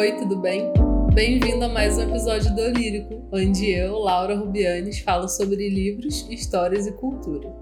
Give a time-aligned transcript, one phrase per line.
[0.00, 0.72] Oi, tudo bem?
[1.12, 6.86] Bem-vindo a mais um episódio do Lírico, onde eu, Laura Rubianes, falo sobre livros, histórias
[6.86, 7.54] e cultura.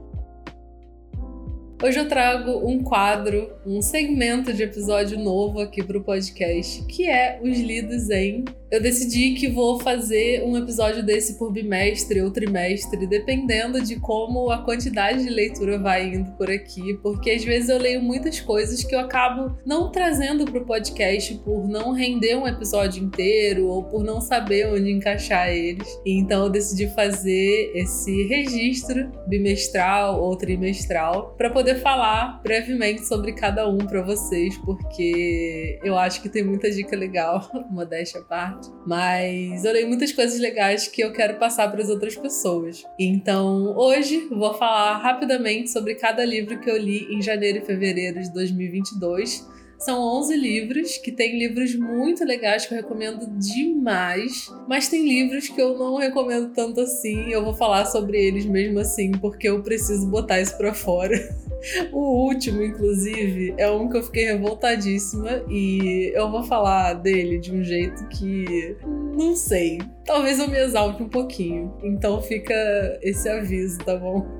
[1.83, 7.11] Hoje eu trago um quadro, um segmento de episódio novo aqui para o podcast, que
[7.11, 8.45] é os lidos em.
[8.71, 14.51] Eu decidi que vou fazer um episódio desse por bimestre ou trimestre, dependendo de como
[14.51, 18.85] a quantidade de leitura vai indo por aqui, porque às vezes eu leio muitas coisas
[18.85, 23.85] que eu acabo não trazendo para o podcast por não render um episódio inteiro ou
[23.85, 25.89] por não saber onde encaixar eles.
[26.05, 33.67] Então eu decidi fazer esse registro bimestral ou trimestral para poder falar brevemente sobre cada
[33.67, 38.58] um para vocês, porque eu acho que tem muita dica legal, modéstia à parte.
[38.87, 42.85] Mas eu leio muitas coisas legais que eu quero passar para as outras pessoas.
[42.99, 48.21] Então, hoje vou falar rapidamente sobre cada livro que eu li em janeiro e fevereiro
[48.21, 54.89] de 2022 são 11 livros, que tem livros muito legais que eu recomendo demais, mas
[54.89, 57.31] tem livros que eu não recomendo tanto assim.
[57.31, 61.17] Eu vou falar sobre eles mesmo assim, porque eu preciso botar isso pra fora.
[61.91, 67.53] O último, inclusive, é um que eu fiquei revoltadíssima e eu vou falar dele de
[67.53, 68.77] um jeito que
[69.17, 69.79] não sei.
[70.05, 71.75] Talvez eu me exalte um pouquinho.
[71.83, 72.55] Então fica
[73.03, 74.38] esse aviso, tá bom?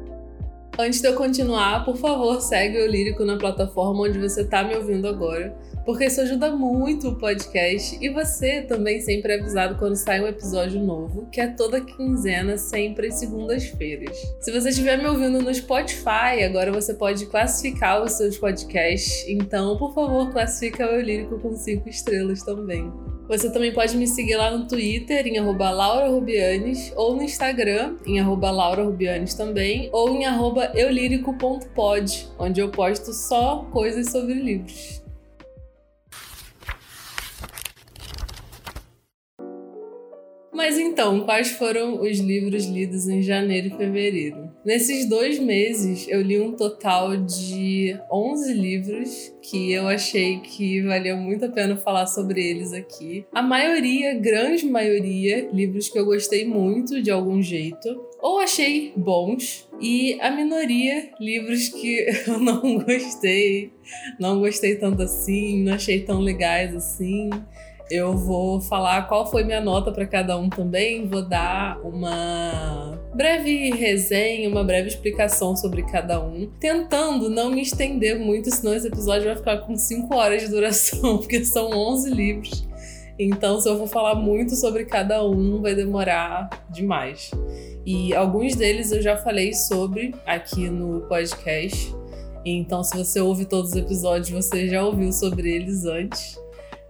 [0.81, 4.77] Antes de eu continuar, por favor, segue o Lírico na plataforma onde você está me
[4.77, 5.53] ouvindo agora,
[5.85, 10.29] porque isso ajuda muito o podcast e você também sempre é avisado quando sai um
[10.29, 14.17] episódio novo, que é toda quinzena, sempre às segundas-feiras.
[14.41, 19.77] Se você estiver me ouvindo no Spotify, agora você pode classificar os seus podcasts, então,
[19.77, 22.89] por favor, classifica o Lírico com cinco estrelas também.
[23.29, 25.39] Você também pode me seguir lá no Twitter, em
[25.71, 28.19] laurarubianes, ou no Instagram, em
[28.51, 30.25] laurarubianes também, ou em
[30.75, 34.98] eulírico.pod, onde eu posto só coisas sobre livros.
[40.59, 44.51] Mas então, quais foram os livros lidos em janeiro e fevereiro?
[44.65, 51.15] Nesses dois meses, eu li um total de 11 livros que eu achei que valia
[51.15, 53.25] muito a pena falar sobre eles aqui.
[53.33, 57.89] A maioria, grande maioria, livros que eu gostei muito de algum jeito,
[58.21, 63.71] ou achei bons, e a minoria, livros que eu não gostei,
[64.19, 67.31] não gostei tanto assim, não achei tão legais assim.
[67.91, 73.71] Eu vou falar qual foi minha nota para cada um também, vou dar uma breve
[73.71, 79.25] resenha, uma breve explicação sobre cada um, tentando não me estender muito, senão esse episódio
[79.25, 82.69] vai ficar com 5 horas de duração, porque são 11 livros.
[83.19, 87.31] Então, se eu for falar muito sobre cada um, vai demorar demais.
[87.85, 91.93] E alguns deles eu já falei sobre aqui no podcast.
[92.45, 96.39] Então, se você ouve todos os episódios, você já ouviu sobre eles antes.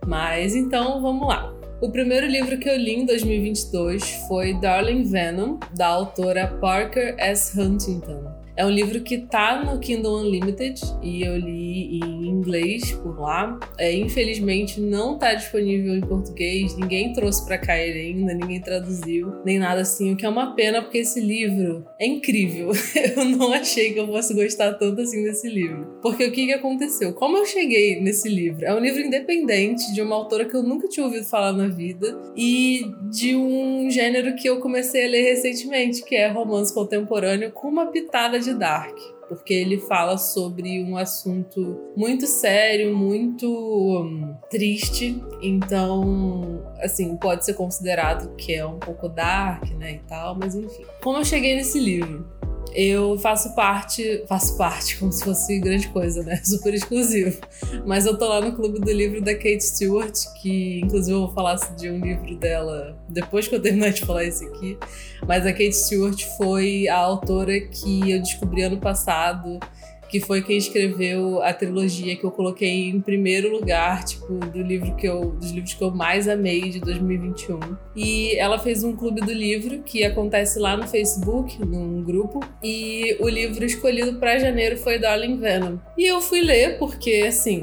[0.08, 1.52] Mas então vamos lá.
[1.82, 7.60] O primeiro livro que eu li em 2022 foi Darling Venom, da autora Parker S.
[7.60, 8.37] Huntington.
[8.58, 13.56] É um livro que tá no Kindle Unlimited e eu li em inglês por lá.
[13.78, 19.32] É, infelizmente não tá disponível em português, ninguém trouxe para cá ele ainda, ninguém traduziu,
[19.44, 22.72] nem nada assim, o que é uma pena porque esse livro é incrível.
[23.16, 25.96] eu não achei que eu fosse gostar tanto assim desse livro.
[26.02, 27.12] Porque o que, que aconteceu?
[27.12, 28.64] Como eu cheguei nesse livro?
[28.64, 32.18] É um livro independente de uma autora que eu nunca tinha ouvido falar na vida
[32.36, 37.68] e de um gênero que eu comecei a ler recentemente, que é romance contemporâneo com
[37.68, 38.96] uma pitada de de Dark,
[39.28, 45.22] porque ele fala sobre um assunto muito sério, muito hum, triste.
[45.42, 50.84] Então, assim, pode ser considerado que é um pouco dark, né, e tal, mas enfim.
[51.02, 52.37] Como eu cheguei nesse livro?
[52.74, 56.40] Eu faço parte, faço parte como se fosse grande coisa, né?
[56.44, 57.40] Super exclusivo.
[57.86, 61.34] Mas eu tô lá no clube do livro da Kate Stewart, que inclusive eu vou
[61.34, 64.78] falar de um livro dela depois que eu terminar de falar esse aqui.
[65.26, 69.58] Mas a Kate Stewart foi a autora que eu descobri ano passado
[70.08, 74.94] que foi quem escreveu a trilogia que eu coloquei em primeiro lugar, tipo, do livro
[74.96, 77.60] que eu, dos livros que eu mais amei de 2021.
[77.94, 83.16] E ela fez um clube do livro que acontece lá no Facebook, num grupo, e
[83.20, 85.76] o livro escolhido para janeiro foi Darling Venom.
[85.96, 87.62] E eu fui ler porque assim,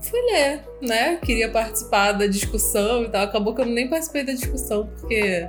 [0.00, 1.16] fui ler, né?
[1.16, 3.24] Queria participar da discussão e tal.
[3.24, 5.46] Acabou que eu nem participei da discussão porque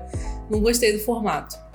[0.49, 1.68] não gostei do formato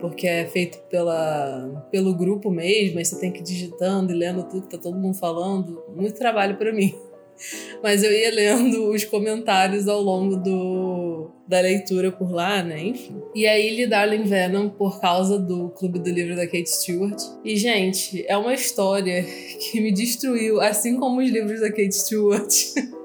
[0.00, 4.44] porque é feito pela, pelo grupo mesmo, aí você tem que ir digitando e lendo
[4.44, 5.82] tudo que tá todo mundo falando.
[5.94, 6.94] Muito trabalho para mim.
[7.82, 12.82] Mas eu ia lendo os comentários ao longo do, da leitura por lá, né?
[12.82, 13.22] Enfim.
[13.34, 17.20] E aí li Darling Venom por causa do Clube do Livro da Kate Stewart.
[17.44, 22.48] E, gente, é uma história que me destruiu, assim como os livros da Kate Stewart.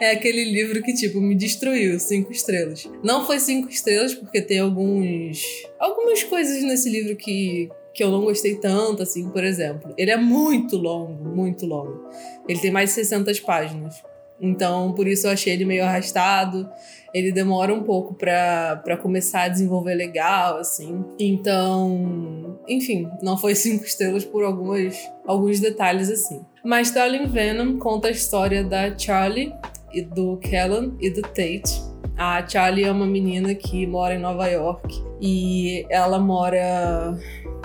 [0.00, 2.88] é aquele livro que, tipo, me destruiu, cinco estrelas.
[3.02, 5.42] Não foi cinco estrelas, porque tem alguns.
[5.78, 9.94] algumas coisas nesse livro que, que eu não gostei tanto, assim, por exemplo.
[9.96, 12.08] Ele é muito longo, muito longo.
[12.48, 14.02] Ele tem mais de 600 páginas.
[14.40, 16.68] Então, por isso eu achei ele meio arrastado.
[17.12, 21.04] Ele demora um pouco para começar a desenvolver legal, assim.
[21.18, 24.96] Então, enfim, não foi cinco estrelas por algumas,
[25.26, 26.44] alguns detalhes, assim.
[26.64, 29.52] Mas Darling Venom conta a história da Charlie,
[29.92, 31.82] e do Kellan e do Tate.
[32.16, 37.16] A Charlie é uma menina que mora em Nova York e ela mora.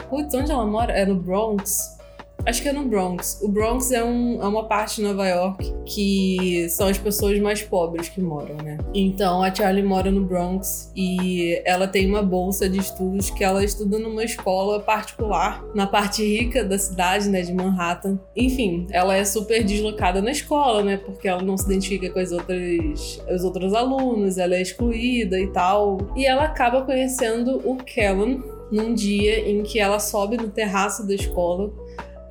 [0.09, 0.93] Putz, onde ela mora?
[0.93, 1.97] É no Bronx.
[2.45, 3.39] Acho que é no Bronx.
[3.41, 7.61] O Bronx é, um, é uma parte de Nova York que são as pessoas mais
[7.61, 8.77] pobres que moram, né?
[8.93, 13.63] Então a Charlie mora no Bronx e ela tem uma bolsa de estudos que ela
[13.63, 18.19] estuda numa escola particular na parte rica da cidade, né, de Manhattan.
[18.35, 22.31] Enfim, ela é super deslocada na escola, né, porque ela não se identifica com as
[22.31, 25.97] outras, os outros alunos, ela é excluída e tal.
[26.15, 31.13] E ela acaba conhecendo o Kellen num dia em que ela sobe no terraço da
[31.13, 31.71] escola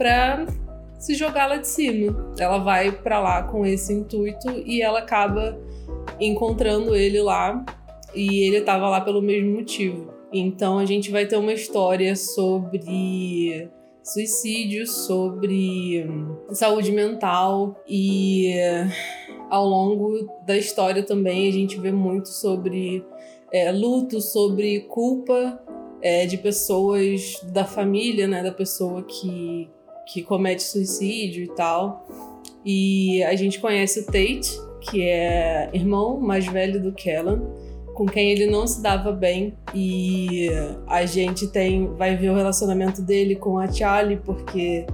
[0.03, 0.47] para
[0.99, 2.35] se jogar lá de cima.
[2.37, 5.57] Ela vai para lá com esse intuito e ela acaba
[6.19, 7.65] encontrando ele lá
[8.13, 10.13] e ele estava lá pelo mesmo motivo.
[10.33, 13.71] Então a gente vai ter uma história sobre
[14.03, 18.53] suicídio, sobre hum, saúde mental e
[19.49, 23.05] ao longo da história também a gente vê muito sobre
[23.53, 25.63] é, luto, sobre culpa
[26.03, 29.71] é, de pessoas da família, né, da pessoa que,
[30.07, 32.07] que comete suicídio e tal.
[32.65, 34.51] E a gente conhece o Tate,
[34.81, 37.43] que é irmão mais velho do Kellan,
[37.95, 40.49] com quem ele não se dava bem e
[40.87, 44.87] a gente tem vai ver o relacionamento dele com a Charlie porque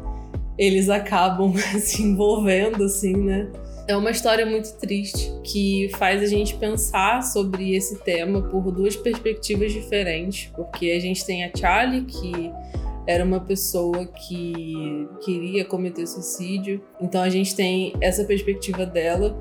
[0.59, 3.49] eles acabam se envolvendo assim, né?
[3.87, 8.95] É uma história muito triste que faz a gente pensar sobre esse tema por duas
[8.95, 12.53] perspectivas diferentes, porque a gente tem a Charlie que
[13.09, 16.83] era uma pessoa que queria cometer suicídio.
[17.01, 19.35] Então a gente tem essa perspectiva dela.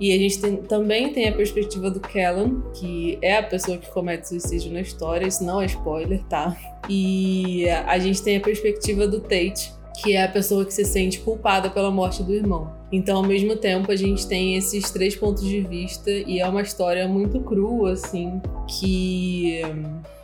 [0.00, 3.90] E a gente tem, também tem a perspectiva do Kellan, que é a pessoa que
[3.90, 6.56] comete suicídio na história, isso não é spoiler, tá?
[6.88, 11.18] E a gente tem a perspectiva do Tate, que é a pessoa que se sente
[11.18, 12.77] culpada pela morte do irmão.
[12.90, 16.62] Então, ao mesmo tempo, a gente tem esses três pontos de vista e é uma
[16.62, 19.60] história muito crua, assim, que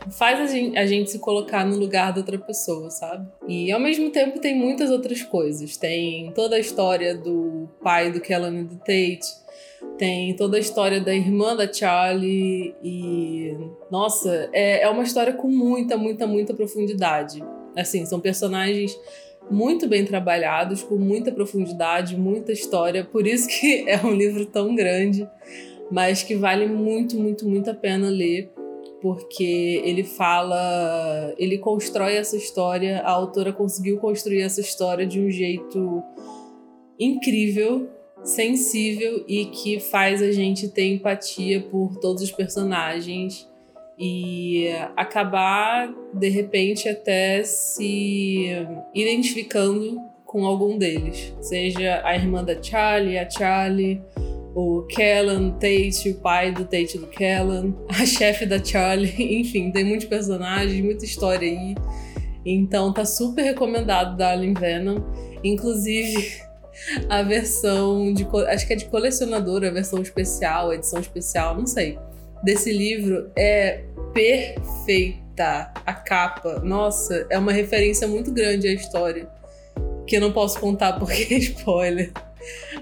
[0.09, 3.27] faz a gente, a gente, se colocar no lugar da outra pessoa, sabe?
[3.47, 5.77] E ao mesmo tempo tem muitas outras coisas.
[5.77, 9.45] Tem toda a história do pai do Kellan e do Tate,
[9.97, 13.55] tem toda a história da irmã da Charlie e.
[13.89, 17.43] Nossa, é, é uma história com muita, muita, muita profundidade.
[17.77, 18.97] Assim, são personagens
[19.49, 23.03] muito bem trabalhados, com muita profundidade, muita história.
[23.03, 25.27] Por isso que é um livro tão grande,
[25.91, 28.51] mas que vale muito, muito, muito a pena ler,
[29.01, 35.29] porque ele fala, ele constrói essa história, a autora conseguiu construir essa história de um
[35.29, 36.03] jeito
[36.99, 37.89] incrível,
[38.23, 43.47] sensível e que faz a gente ter empatia por todos os personagens
[43.97, 48.49] e acabar de repente até se
[48.93, 54.01] identificando com algum deles, seja a irmã da Charlie, a Charlie,
[54.53, 59.85] o Kellan, Tate, o pai do Tate do Kellan, a chefe da Charlie, enfim, tem
[59.85, 61.75] muitos personagens, muita história aí.
[62.45, 64.99] Então tá super recomendado Darling Venom,
[65.43, 66.41] inclusive
[67.09, 71.65] a versão de acho que é de colecionadora, a versão especial, a edição especial, não
[71.65, 71.97] sei
[72.45, 73.83] desse livro é
[74.13, 75.73] perfeita.
[75.85, 79.27] A capa, nossa, é uma referência muito grande à história.
[80.07, 82.11] Que eu não posso contar porque é spoiler.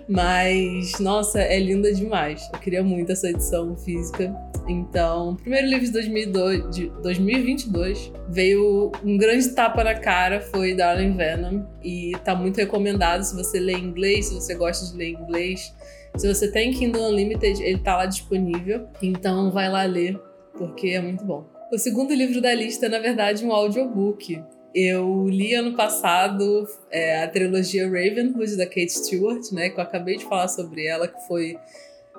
[0.08, 2.50] Mas, nossa, é linda demais.
[2.54, 4.34] Eu queria muito essa edição física.
[4.68, 11.16] Então, primeiro livro de, 2002, de 2022 veio um grande tapa na cara, foi Darling
[11.16, 11.64] Venom.
[11.84, 15.74] E tá muito recomendado se você lê inglês, se você gosta de ler inglês.
[16.16, 18.88] Se você tem Kindle Unlimited, ele tá lá disponível.
[19.02, 20.20] Então vai lá ler,
[20.58, 21.54] porque é muito bom.
[21.72, 24.40] O segundo livro da lista é, na verdade, um audiobook.
[24.74, 29.70] Eu li ano passado é, a trilogia Ravenhood da Kate Stewart, né?
[29.70, 31.56] Que eu acabei de falar sobre ela, que foi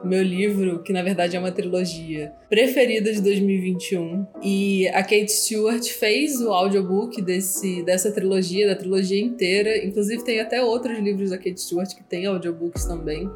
[0.04, 4.26] meu livro, que na verdade é uma trilogia preferida de 2021.
[4.42, 9.84] E a Kate Stewart fez o audiobook desse, dessa trilogia, da trilogia inteira.
[9.84, 13.28] Inclusive, tem até outros livros da Kate Stewart que tem audiobooks também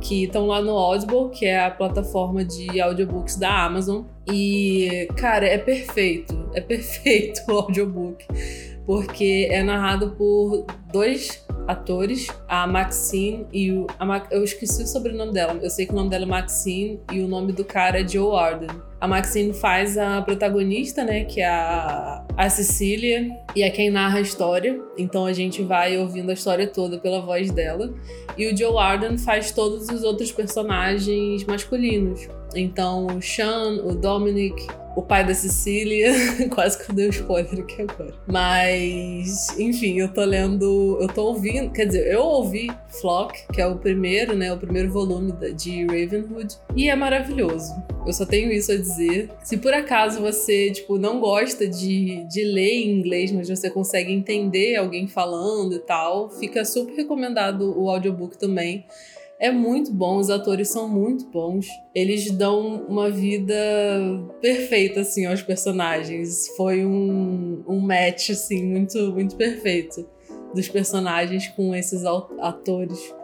[0.00, 4.02] que estão lá no Audible, que é a plataforma de audiobooks da Amazon.
[4.30, 6.50] E, cara, é perfeito.
[6.54, 8.24] É perfeito o audiobook.
[8.86, 13.86] Porque é narrado por dois atores, a Maxine e o.
[13.98, 15.58] A, eu esqueci o sobrenome dela.
[15.62, 18.34] Eu sei que o nome dela é Maxine e o nome do cara é Joe
[18.34, 18.70] Arden.
[18.98, 21.24] A Maxine faz a protagonista, né?
[21.24, 24.80] Que é a, a Cecília, e é quem narra a história.
[24.96, 27.94] Então a gente vai ouvindo a história toda pela voz dela.
[28.36, 32.28] E o Joe Arden faz todos os outros personagens masculinos.
[32.54, 34.66] Então o Sean, o Dominic,
[34.96, 36.12] o pai da Cecília.
[36.54, 38.14] Quase que eu dei um spoiler aqui agora.
[38.26, 40.98] Mas, enfim, eu tô lendo.
[41.00, 41.70] Eu tô ouvindo.
[41.70, 44.52] Quer dizer, eu ouvi Flock, que é o primeiro, né?
[44.52, 46.56] O primeiro volume de Ravenhood.
[46.74, 47.72] E é maravilhoso.
[48.06, 49.30] Eu só tenho isso a dizer.
[49.42, 54.12] Se por acaso você, tipo, não gosta de, de ler em inglês, mas você consegue
[54.12, 58.86] entender alguém falando e tal, fica super recomendado o audiobook também.
[59.40, 61.68] É muito bom, os atores são muito bons.
[61.94, 63.54] Eles dão uma vida
[64.40, 66.48] perfeita, assim, aos personagens.
[66.56, 70.04] Foi um, um match, assim, muito, muito perfeito
[70.52, 73.14] dos personagens com esses atores.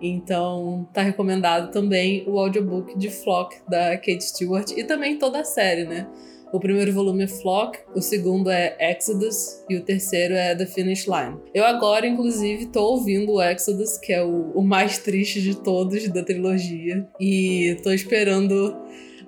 [0.00, 5.44] Então, tá recomendado também o audiobook de Flock, da Kate Stewart, e também toda a
[5.44, 6.08] série, né?
[6.54, 11.04] O primeiro volume é Flock, o segundo é Exodus e o terceiro é The Finish
[11.04, 11.36] Line.
[11.52, 16.08] Eu agora, inclusive, tô ouvindo o Exodus, que é o, o mais triste de todos
[16.10, 18.72] da trilogia, e tô esperando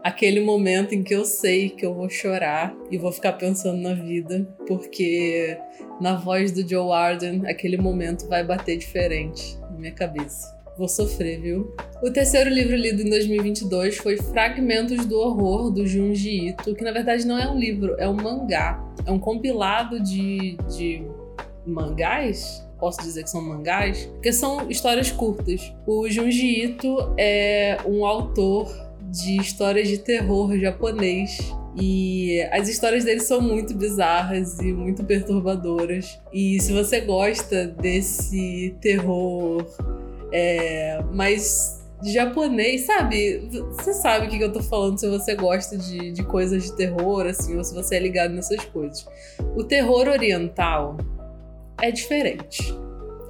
[0.05, 3.95] aquele momento em que eu sei que eu vou chorar e vou ficar pensando na
[3.95, 5.59] vida, porque
[6.01, 10.56] na voz do Joe Arden aquele momento vai bater diferente na minha cabeça.
[10.77, 11.75] Vou sofrer, viu?
[12.03, 16.93] O terceiro livro lido em 2022 foi Fragmentos do Horror, do Junji Ito, que na
[16.93, 18.85] verdade não é um livro, é um mangá.
[19.07, 21.03] É um compilado de, de
[21.65, 22.63] mangás?
[22.79, 24.05] Posso dizer que são mangás?
[24.05, 25.73] Porque são histórias curtas.
[25.87, 28.71] O Junji Ito é um autor
[29.11, 31.39] de histórias de terror japonês
[31.75, 36.19] e as histórias dele são muito bizarras e muito perturbadoras.
[36.31, 39.65] E se você gosta desse terror
[40.33, 43.49] é, mas japonês, sabe?
[43.73, 47.27] Você sabe o que eu tô falando se você gosta de, de coisas de terror,
[47.27, 49.07] assim, ou se você é ligado nessas coisas.
[49.57, 50.97] O terror oriental
[51.81, 52.77] é diferente.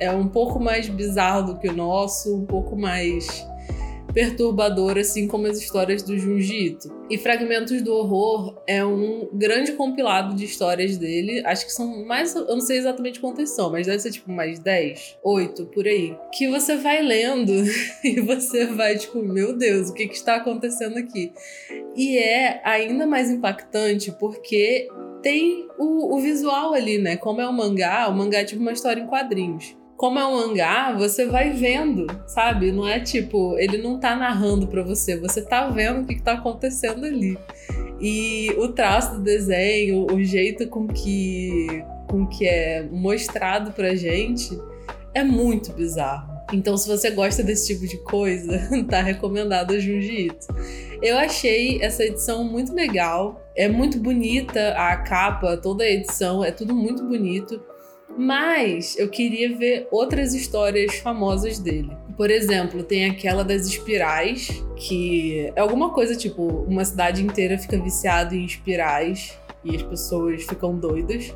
[0.00, 3.46] É um pouco mais bizarro do que o nosso, um pouco mais
[4.16, 6.90] perturbador, assim como as histórias do Junji Ito.
[7.10, 11.42] E Fragmentos do Horror é um grande compilado de histórias dele.
[11.44, 12.34] Acho que são mais.
[12.34, 16.16] Eu não sei exatamente quantas são, mas deve ser tipo mais 10, 8 por aí.
[16.32, 17.52] Que você vai lendo
[18.02, 21.30] e você vai, tipo, meu Deus, o que, que está acontecendo aqui?
[21.94, 24.88] E é ainda mais impactante porque
[25.20, 27.18] tem o, o visual ali, né?
[27.18, 30.36] Como é um mangá, o mangá é tipo uma história em quadrinhos como é um
[30.36, 32.70] mangá, você vai vendo, sabe?
[32.70, 36.22] Não é tipo, ele não tá narrando para você, você tá vendo o que, que
[36.22, 37.38] tá acontecendo ali.
[38.00, 44.58] E o traço do desenho, o jeito com que, com que é mostrado pra gente
[45.14, 46.36] é muito bizarro.
[46.52, 50.46] Então, se você gosta desse tipo de coisa, tá recomendado a Ito.
[51.02, 53.42] Eu achei essa edição muito legal.
[53.56, 57.60] É muito bonita a capa, toda a edição, é tudo muito bonito.
[58.16, 61.90] Mas eu queria ver outras histórias famosas dele.
[62.16, 67.78] Por exemplo, tem aquela das espirais, que é alguma coisa tipo: uma cidade inteira fica
[67.78, 71.34] viciada em espirais e as pessoas ficam doidas.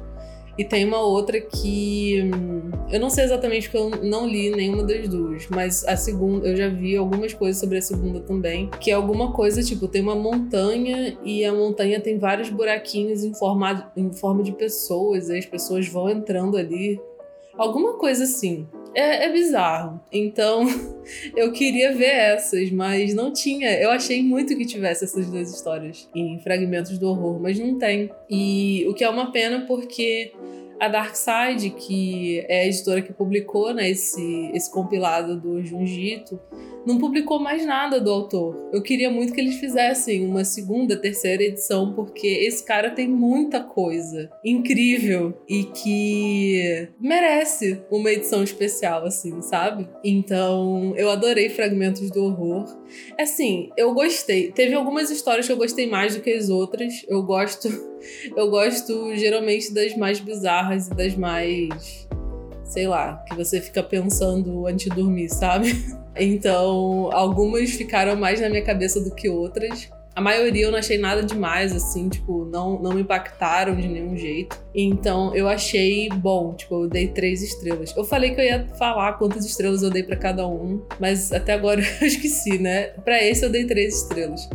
[0.58, 4.82] E tem uma outra que hum, eu não sei exatamente porque eu não li nenhuma
[4.82, 8.90] das duas, mas a segunda eu já vi algumas coisas sobre a segunda também, que
[8.90, 13.92] é alguma coisa tipo tem uma montanha e a montanha tem vários buraquinhos em forma,
[13.96, 17.00] em forma de pessoas, e as pessoas vão entrando ali,
[17.56, 18.66] alguma coisa assim.
[18.94, 20.00] É, é, bizarro.
[20.12, 20.66] Então,
[21.36, 23.70] eu queria ver essas, mas não tinha.
[23.80, 28.10] Eu achei muito que tivesse essas duas histórias em Fragmentos do Horror, mas não tem.
[28.28, 30.32] E o que é uma pena porque
[30.80, 36.40] a Dark Side, que é a editora que publicou né, esse, esse compilado do Junjito,
[36.86, 38.70] não publicou mais nada do autor.
[38.72, 43.60] Eu queria muito que eles fizessem uma segunda, terceira edição, porque esse cara tem muita
[43.60, 49.88] coisa incrível e que merece uma edição especial, assim, sabe?
[50.04, 52.78] Então, eu adorei Fragmentos do Horror.
[53.18, 54.50] Assim, eu gostei.
[54.50, 57.04] Teve algumas histórias que eu gostei mais do que as outras.
[57.08, 57.68] Eu gosto.
[58.34, 62.08] Eu gosto geralmente das mais bizarras e das mais
[62.64, 65.74] sei lá, que você fica pensando antes de dormir, sabe?
[66.16, 69.88] Então, algumas ficaram mais na minha cabeça do que outras.
[70.14, 74.16] A maioria eu não achei nada demais, assim, tipo, não, não me impactaram de nenhum
[74.16, 74.60] jeito.
[74.74, 77.94] Então eu achei bom, tipo, eu dei três estrelas.
[77.96, 81.52] Eu falei que eu ia falar quantas estrelas eu dei para cada um, mas até
[81.52, 82.88] agora eu esqueci, né?
[83.04, 84.48] Para esse eu dei três estrelas.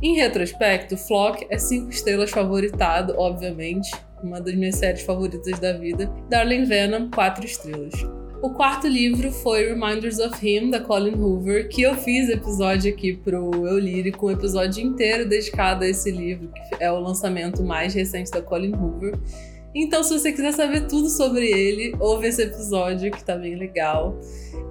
[0.00, 3.90] Em retrospecto, Flock é cinco estrelas favoritado, obviamente
[4.22, 6.10] uma das minhas séries favoritas da vida.
[6.28, 7.92] Darling Venom, quatro estrelas.
[8.42, 13.12] O quarto livro foi Reminders of Him, da Colin Hoover, que eu fiz episódio aqui
[13.16, 17.94] pro Eu Lírico, um episódio inteiro dedicado a esse livro, que é o lançamento mais
[17.94, 19.16] recente da Colin Hoover.
[19.74, 24.18] Então, se você quiser saber tudo sobre ele, ouve esse episódio que tá bem legal.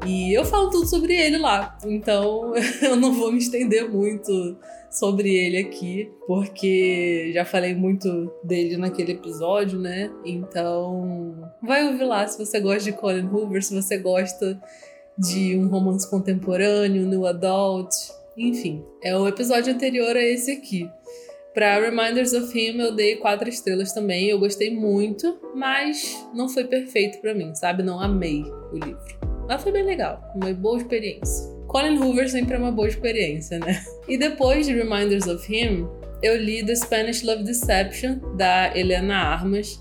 [0.05, 1.77] E eu falo tudo sobre ele lá.
[1.85, 4.57] Então, eu não vou me estender muito
[4.91, 10.11] sobre ele aqui, porque já falei muito dele naquele episódio, né?
[10.25, 14.61] Então, vai ouvir lá se você gosta de Colin Hoover, se você gosta
[15.17, 17.93] de um romance contemporâneo, new adult,
[18.37, 18.83] enfim.
[19.03, 20.89] É o episódio anterior a esse aqui.
[21.53, 26.63] Para Reminders of Him eu dei quatro estrelas também, eu gostei muito, mas não foi
[26.63, 27.83] perfeito para mim, sabe?
[27.83, 29.19] Não amei o livro.
[29.49, 31.49] Mas foi bem legal, uma boa experiência.
[31.67, 33.83] Colin Hoover sempre é uma boa experiência, né?
[34.07, 35.87] E depois de Reminders of Him,
[36.23, 39.77] eu li The Spanish Love Deception, da Helena Armas,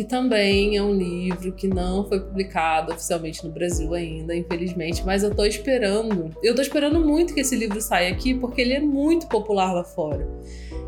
[0.00, 5.22] que também é um livro que não foi publicado oficialmente no Brasil ainda, infelizmente, mas
[5.22, 6.30] eu tô esperando.
[6.42, 9.84] Eu tô esperando muito que esse livro saia aqui porque ele é muito popular lá
[9.84, 10.26] fora.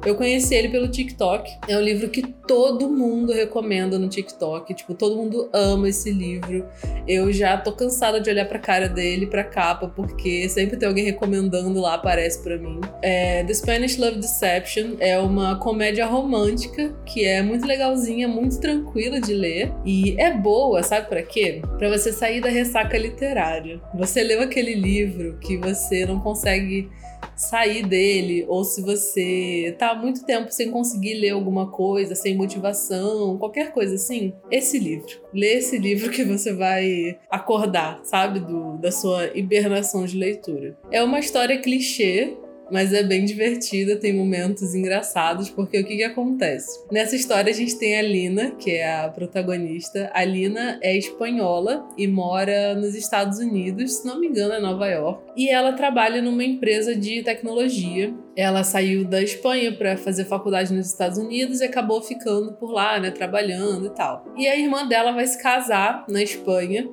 [0.04, 1.48] Eu conheci ele pelo TikTok.
[1.68, 4.74] É um livro que todo mundo recomenda no TikTok.
[4.74, 6.66] Tipo, todo mundo ama esse livro.
[7.06, 11.04] Eu já tô cansada de olhar pra cara dele, pra capa, porque sempre tem alguém
[11.04, 12.80] recomendando lá, aparece para mim.
[13.00, 19.01] É, The Spanish Love Deception é uma comédia romântica que é muito legalzinha, muito tranquila
[19.20, 19.72] de ler.
[19.84, 21.62] E é boa, sabe para quê?
[21.78, 23.80] Para você sair da ressaca literária.
[23.94, 26.88] Você leu aquele livro que você não consegue
[27.36, 32.36] sair dele, ou se você tá há muito tempo sem conseguir ler alguma coisa, sem
[32.36, 35.20] motivação, qualquer coisa assim, esse livro.
[35.32, 40.76] Lê esse livro que você vai acordar, sabe, do, da sua hibernação de leitura.
[40.90, 42.36] É uma história clichê,
[42.70, 46.82] mas é bem divertida, tem momentos engraçados, porque o que, que acontece?
[46.90, 50.10] Nessa história a gente tem a Lina, que é a protagonista.
[50.14, 54.86] A Lina é espanhola e mora nos Estados Unidos, se não me engano, é Nova
[54.86, 55.22] York.
[55.36, 58.14] E ela trabalha numa empresa de tecnologia.
[58.36, 62.98] Ela saiu da Espanha para fazer faculdade nos Estados Unidos e acabou ficando por lá,
[62.98, 64.24] né, trabalhando e tal.
[64.36, 66.88] E a irmã dela vai se casar na Espanha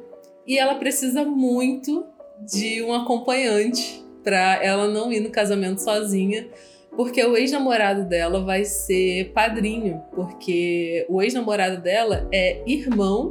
[0.46, 2.06] e ela precisa muito
[2.42, 6.48] de um acompanhante pra ela não ir no casamento sozinha,
[6.96, 13.30] porque o ex-namorado dela vai ser padrinho, porque o ex-namorado dela é irmão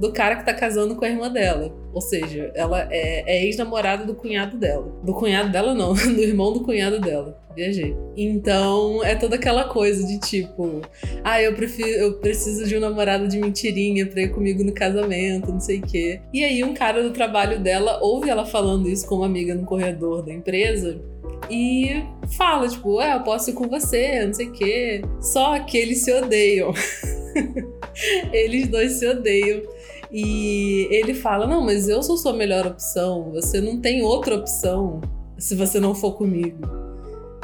[0.00, 1.72] do cara que tá casando com a irmã dela.
[1.92, 4.90] Ou seja, ela é, é ex-namorada do cunhado dela.
[5.04, 7.38] Do cunhado dela, não, do irmão do cunhado dela.
[7.54, 7.96] Viajei.
[8.16, 10.80] Então é toda aquela coisa de tipo,
[11.22, 15.52] ah, eu, prefiro, eu preciso de um namorado de mentirinha pra ir comigo no casamento,
[15.52, 16.20] não sei o quê.
[16.32, 19.66] E aí um cara do trabalho dela ouve ela falando isso com uma amiga no
[19.66, 21.00] corredor da empresa
[21.50, 22.04] e
[22.36, 25.02] fala, tipo, é, eu posso ir com você, não sei o quê.
[25.20, 26.72] Só que eles se odeiam.
[28.32, 29.60] eles dois se odeiam.
[30.12, 35.00] E ele fala: Não, mas eu sou sua melhor opção, você não tem outra opção
[35.38, 36.80] se você não for comigo.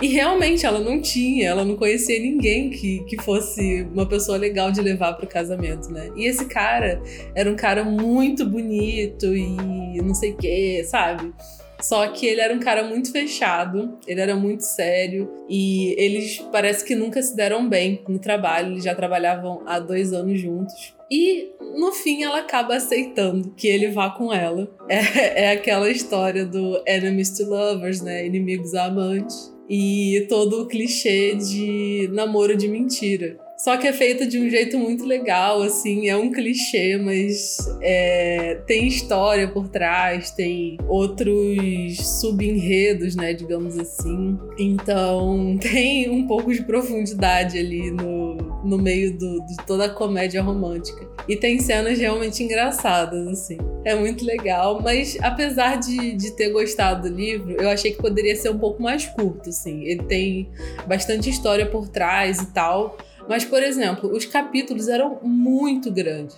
[0.01, 4.71] E realmente ela não tinha, ela não conhecia ninguém que, que fosse uma pessoa legal
[4.71, 6.11] de levar para o casamento, né?
[6.15, 7.01] E esse cara
[7.35, 11.33] era um cara muito bonito e não sei o que, sabe?
[11.81, 16.85] Só que ele era um cara muito fechado, ele era muito sério e eles parece
[16.85, 20.96] que nunca se deram bem no trabalho, eles já trabalhavam há dois anos juntos.
[21.11, 24.69] E no fim ela acaba aceitando que ele vá com ela.
[24.89, 28.25] É, é aquela história do enemies to lovers, né?
[28.25, 29.53] Inimigos a amantes.
[29.69, 33.37] E todo o clichê de namoro de mentira.
[33.57, 38.61] Só que é feito de um jeito muito legal, assim, é um clichê, mas é,
[38.67, 44.39] tem história por trás, tem outros subenredos, né, digamos assim.
[44.59, 48.36] Então tem um pouco de profundidade ali no,
[48.67, 51.07] no meio do, de toda a comédia romântica.
[51.29, 53.59] E tem cenas realmente engraçadas, assim.
[53.85, 58.35] É muito legal, mas apesar de, de ter gostado do livro, eu achei que poderia
[58.37, 59.85] ser um pouco mais curto, assim.
[59.85, 60.49] Ele tem
[60.87, 62.97] bastante história por trás e tal.
[63.29, 66.37] Mas, por exemplo, os capítulos eram muito grandes.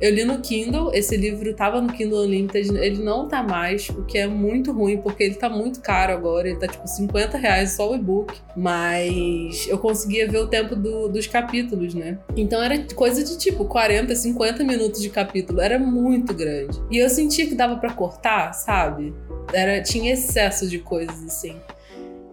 [0.00, 4.04] Eu li no Kindle, esse livro estava no Kindle Unlimited, ele não tá mais, o
[4.04, 7.72] que é muito ruim, porque ele tá muito caro agora, ele tá tipo 50 reais
[7.72, 12.18] só o e-book, mas eu conseguia ver o tempo do, dos capítulos, né?
[12.36, 16.78] Então era coisa de tipo 40, 50 minutos de capítulo, era muito grande.
[16.90, 19.14] E eu sentia que dava para cortar, sabe?
[19.52, 21.56] Era, tinha excesso de coisas assim.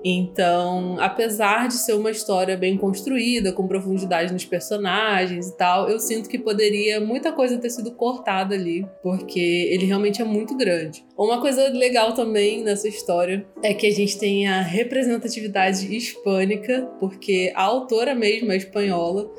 [0.04, 5.98] Então, apesar de ser uma história bem construída, com profundidade nos personagens e tal, eu
[5.98, 11.06] sinto que poderia muita coisa ter sido cortada ali, porque ele realmente é muito grande.
[11.18, 17.54] Uma coisa legal também nessa história é que a gente tem a representatividade hispânica, porque
[17.56, 19.32] a autora mesmo é espanhola,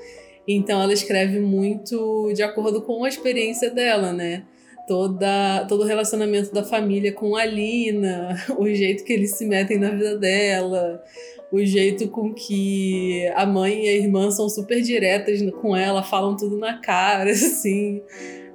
[0.49, 4.45] então ela escreve muito de acordo com a experiência dela, né?
[4.87, 9.79] Toda todo o relacionamento da família com a Lina, o jeito que eles se metem
[9.79, 11.03] na vida dela,
[11.51, 16.37] o jeito com que a mãe e a irmã são super diretas com ela, falam
[16.37, 18.03] tudo na cara, assim.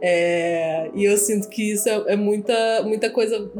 [0.01, 3.51] É, e eu sinto que isso é, é muita, muita coisa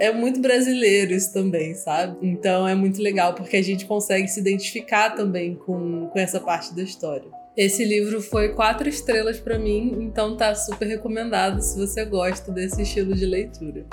[0.00, 2.16] é muito brasileiro isso também, sabe?
[2.22, 6.74] Então é muito legal porque a gente consegue se identificar também com, com essa parte
[6.74, 7.43] da história.
[7.56, 12.82] Esse livro foi quatro estrelas para mim, então tá super recomendado se você gosta desse
[12.82, 13.86] estilo de leitura.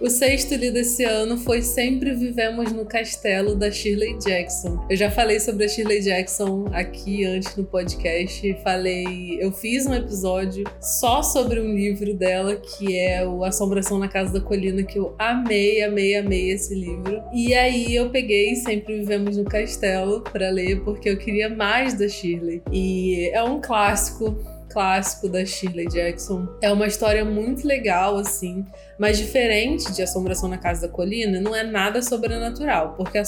[0.00, 4.86] O sexto lido esse ano foi Sempre Vivemos no Castelo, da Shirley Jackson.
[4.88, 8.56] Eu já falei sobre a Shirley Jackson aqui antes no podcast.
[8.62, 9.38] Falei.
[9.40, 14.32] Eu fiz um episódio só sobre um livro dela, que é o Assombração na Casa
[14.32, 17.20] da Colina, que eu amei, amei, amei esse livro.
[17.34, 22.08] E aí eu peguei Sempre Vivemos no Castelo para ler, porque eu queria mais da
[22.08, 22.62] Shirley.
[22.70, 26.46] E é um clássico clássico da Shirley Jackson.
[26.62, 28.64] É uma história muito legal, assim.
[28.98, 33.20] Mas diferente de Assombração na Casa da Colina, não é nada sobrenatural, porque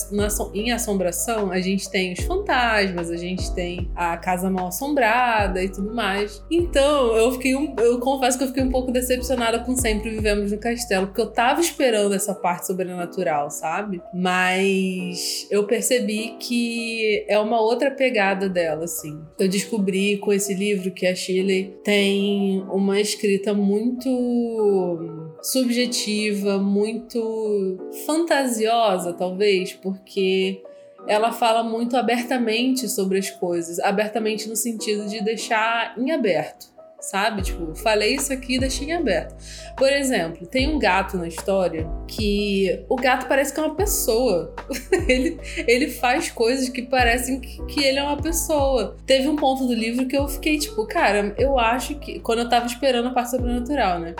[0.54, 5.68] em Assombração a gente tem os fantasmas, a gente tem a casa mal assombrada e
[5.68, 6.42] tudo mais.
[6.50, 10.50] Então, eu fiquei um, eu confesso que eu fiquei um pouco decepcionada com Sempre Vivemos
[10.50, 14.02] no Castelo, porque eu tava esperando essa parte sobrenatural, sabe?
[14.12, 19.20] Mas eu percebi que é uma outra pegada dela, assim.
[19.38, 29.12] Eu descobri com esse livro que a Shirley tem uma escrita muito subjetiva, muito fantasiosa,
[29.12, 30.62] talvez, porque
[31.06, 36.66] ela fala muito abertamente sobre as coisas, abertamente no sentido de deixar em aberto,
[37.00, 37.42] sabe?
[37.42, 39.34] Tipo, falei isso aqui e deixei em aberto.
[39.76, 44.54] Por exemplo, tem um gato na história que o gato parece que é uma pessoa.
[45.08, 48.96] ele, ele faz coisas que parecem que, que ele é uma pessoa.
[49.06, 52.20] Teve um ponto do livro que eu fiquei tipo, cara, eu acho que.
[52.20, 54.14] Quando eu tava esperando a parte sobrenatural, né?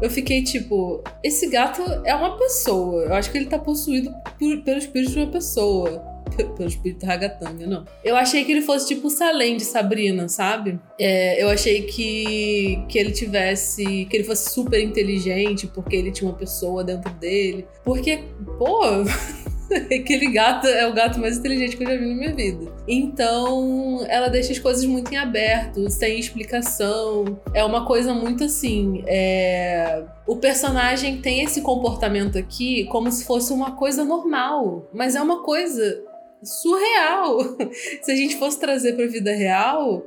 [0.00, 3.04] Eu fiquei tipo, esse gato é uma pessoa.
[3.04, 6.18] Eu acho que ele tá possuído por, pelo espírito de uma pessoa.
[6.56, 7.84] Pelo espírito ragatanga, não.
[8.04, 10.78] Eu achei que ele fosse tipo o Salem de Sabrina, sabe?
[11.00, 14.04] É, eu achei que, que ele tivesse.
[14.04, 17.66] que ele fosse super inteligente, porque ele tinha uma pessoa dentro dele.
[17.82, 18.20] Porque,
[18.58, 18.78] pô.
[20.00, 22.72] Aquele gato é o gato mais inteligente que eu já vi na minha vida.
[22.86, 27.38] Então, ela deixa as coisas muito em aberto, sem explicação.
[27.52, 29.02] É uma coisa muito assim.
[29.06, 30.04] É...
[30.26, 35.42] O personagem tem esse comportamento aqui como se fosse uma coisa normal, mas é uma
[35.42, 36.02] coisa
[36.42, 37.38] surreal.
[38.02, 40.04] se a gente fosse trazer para a vida real,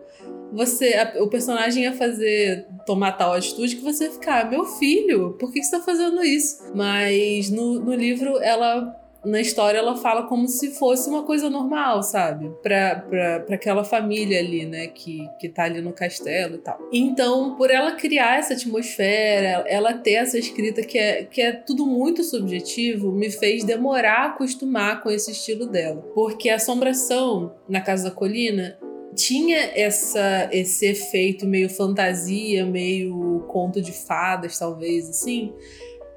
[0.51, 5.35] você, a, o personagem ia fazer tomar tal atitude que você ia ficar, meu filho,
[5.39, 6.71] por que você está fazendo isso?
[6.75, 12.01] Mas no, no livro ela na história ela fala como se fosse uma coisa normal,
[12.01, 12.51] sabe?
[12.63, 13.05] Pra
[13.51, 14.87] aquela família ali, né?
[14.87, 16.79] Que, que tá ali no castelo e tal.
[16.91, 21.85] Então, por ela criar essa atmosfera, ela ter essa escrita que é, que é tudo
[21.85, 26.01] muito subjetivo, me fez demorar a acostumar com esse estilo dela.
[26.15, 28.77] Porque a assombração na Casa da Colina
[29.13, 35.53] tinha essa, esse efeito meio fantasia, meio conto de fadas, talvez, assim.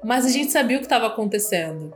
[0.03, 1.93] Mas a gente sabia o que estava acontecendo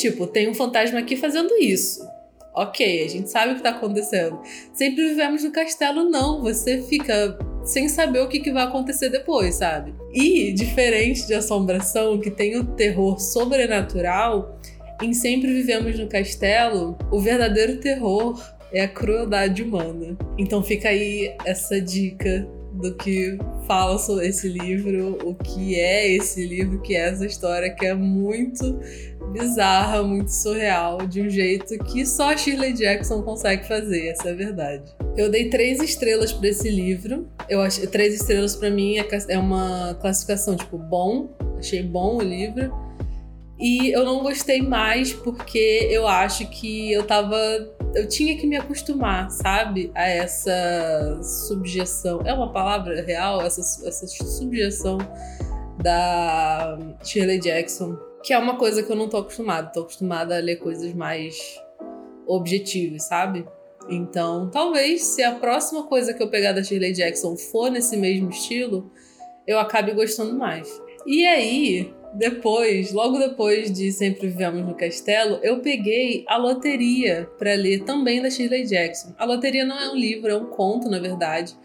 [0.00, 2.08] Tipo, tem um fantasma aqui fazendo isso.
[2.54, 4.40] Ok, a gente sabe o que tá acontecendo.
[4.72, 6.40] Sempre vivemos no castelo, não.
[6.40, 9.94] Você fica sem saber o que, que vai acontecer depois, sabe?
[10.12, 14.58] E, diferente de Assombração, que tem o terror sobrenatural,
[15.02, 20.16] em Sempre Vivemos no Castelo, o verdadeiro terror é a crueldade humana.
[20.38, 22.48] Então fica aí essa dica
[22.80, 27.70] do que fala sobre esse livro, o que é esse livro, que é essa história
[27.74, 28.78] que é muito
[29.32, 34.32] bizarra, muito surreal, de um jeito que só a Shirley Jackson consegue fazer, essa é
[34.32, 34.92] a verdade.
[35.16, 37.28] Eu dei três estrelas para esse livro.
[37.48, 42.22] Eu achei três estrelas para mim é, é uma classificação tipo bom, achei bom o
[42.22, 42.72] livro.
[43.60, 47.36] E eu não gostei mais porque eu acho que eu tava.
[47.94, 49.90] Eu tinha que me acostumar, sabe?
[49.94, 52.22] A essa subjeção.
[52.24, 53.42] É uma palavra real?
[53.42, 54.98] Essa, essa subjeção
[55.82, 59.70] da Shirley Jackson que é uma coisa que eu não tô acostumada.
[59.72, 61.60] Tô acostumada a ler coisas mais
[62.26, 63.46] objetivas, sabe?
[63.88, 68.30] Então, talvez se a próxima coisa que eu pegar da Shirley Jackson for nesse mesmo
[68.30, 68.90] estilo,
[69.46, 70.68] eu acabe gostando mais.
[71.06, 77.54] E aí, depois, logo depois de Sempre Vivemos no Castelo, eu peguei a loteria para
[77.54, 79.14] ler também da Shirley Jackson.
[79.18, 81.56] A loteria não é um livro, é um conto, na verdade,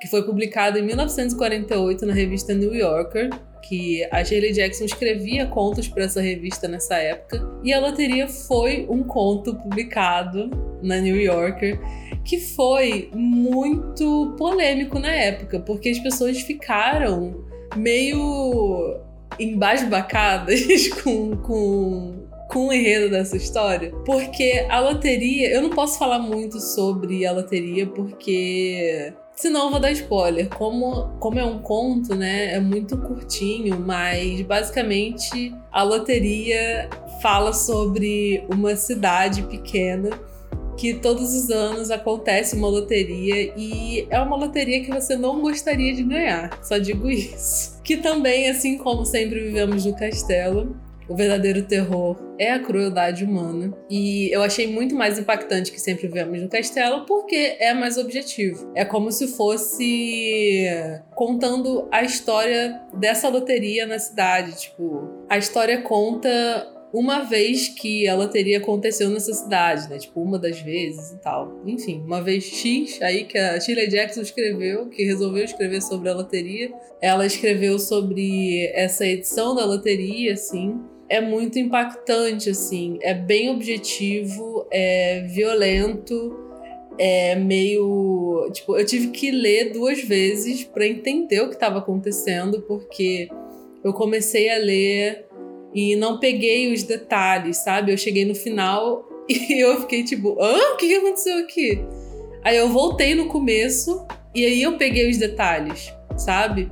[0.00, 3.30] que foi publicado em 1948 na revista New Yorker
[3.62, 8.86] que a Shirley Jackson escrevia contos para essa revista nessa época, e a loteria foi
[8.90, 10.50] um conto publicado
[10.82, 11.78] na New Yorker
[12.24, 17.44] que foi muito polêmico na época, porque as pessoas ficaram
[17.76, 19.00] meio
[19.42, 23.92] embasbacadas com, com, com o enredo dessa história.
[24.04, 29.80] Porque a loteria, eu não posso falar muito sobre a loteria porque Senão eu vou
[29.80, 30.48] dar spoiler.
[30.50, 32.54] Como, como é um conto, né?
[32.54, 36.88] É muito curtinho, mas basicamente a loteria
[37.20, 40.10] fala sobre uma cidade pequena
[40.76, 45.94] que todos os anos acontece uma loteria e é uma loteria que você não gostaria
[45.94, 46.58] de ganhar.
[46.62, 47.71] Só digo isso.
[47.82, 50.76] Que também, assim como sempre vivemos no castelo,
[51.08, 53.72] o verdadeiro terror é a crueldade humana.
[53.90, 58.70] E eu achei muito mais impactante que sempre vemos no castelo, porque é mais objetivo.
[58.74, 60.64] É como se fosse
[61.14, 64.58] contando a história dessa loteria na cidade.
[64.58, 69.98] Tipo, a história conta uma vez que a loteria aconteceu nessa cidade, né?
[69.98, 71.60] Tipo, uma das vezes e tal.
[71.66, 76.14] Enfim, uma vez X aí que a Shirley Jackson escreveu, que resolveu escrever sobre a
[76.14, 76.70] loteria.
[77.00, 80.78] Ela escreveu sobre essa edição da loteria, assim.
[81.08, 82.98] É muito impactante, assim.
[83.00, 86.38] É bem objetivo, é violento,
[86.98, 88.50] é meio.
[88.52, 93.28] Tipo, eu tive que ler duas vezes para entender o que estava acontecendo, porque
[93.82, 95.26] eu comecei a ler
[95.74, 97.92] e não peguei os detalhes, sabe?
[97.92, 100.74] Eu cheguei no final e eu fiquei tipo, hã?
[100.74, 101.84] O que aconteceu aqui?
[102.42, 106.70] Aí eu voltei no começo e aí eu peguei os detalhes, sabe?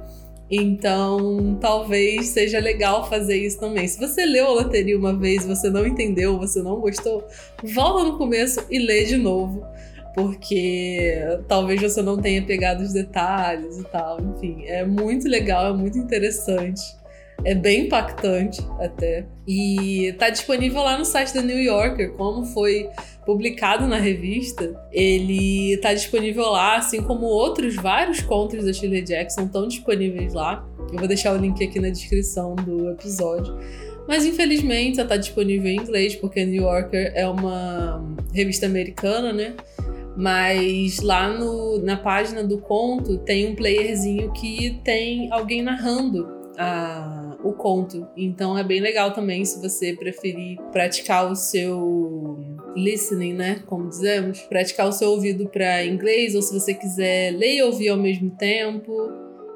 [0.50, 3.86] Então, talvez seja legal fazer isso também.
[3.86, 7.24] Se você leu a loteria uma vez, você não entendeu, você não gostou,
[7.62, 9.64] volta no começo e lê de novo,
[10.12, 11.14] porque
[11.46, 14.20] talvez você não tenha pegado os detalhes e tal.
[14.20, 16.98] Enfim, é muito legal, é muito interessante.
[17.44, 19.26] É bem impactante até.
[19.46, 22.88] E tá disponível lá no site da New Yorker, como foi
[23.24, 24.74] publicado na revista.
[24.92, 30.66] Ele tá disponível lá, assim como outros vários contos da Shirley Jackson estão disponíveis lá.
[30.92, 33.57] Eu vou deixar o link aqui na descrição do episódio.
[34.07, 39.55] Mas infelizmente só tá disponível em inglês, porque New Yorker é uma revista americana, né?
[40.16, 47.29] Mas lá no, na página do conto tem um playerzinho que tem alguém narrando a
[47.42, 48.07] o conto.
[48.16, 52.38] Então é bem legal também se você preferir praticar o seu
[52.76, 53.62] listening, né?
[53.66, 57.88] Como dizemos, praticar o seu ouvido para inglês, ou se você quiser ler e ouvir
[57.88, 58.92] ao mesmo tempo.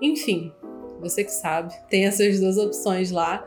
[0.01, 0.53] Enfim,
[1.01, 1.75] você que sabe.
[1.88, 3.44] Tem essas duas opções lá.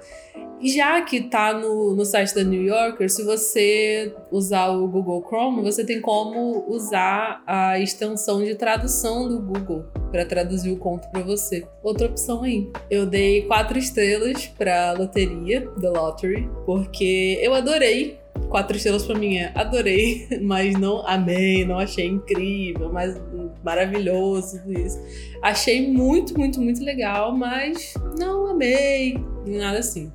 [0.62, 5.62] Já que tá no, no site da New Yorker, se você usar o Google Chrome,
[5.62, 11.22] você tem como usar a extensão de tradução do Google para traduzir o conto para
[11.22, 11.68] você.
[11.84, 12.68] Outra opção aí.
[12.90, 18.20] Eu dei quatro estrelas para loteria, The Lottery, porque eu adorei.
[18.50, 23.20] Quatro estrelas para mim é adorei, mas não amei, não achei incrível, mas
[23.64, 24.98] maravilhoso tudo isso.
[25.42, 30.12] Achei muito, muito, muito legal, mas não amei, nada assim.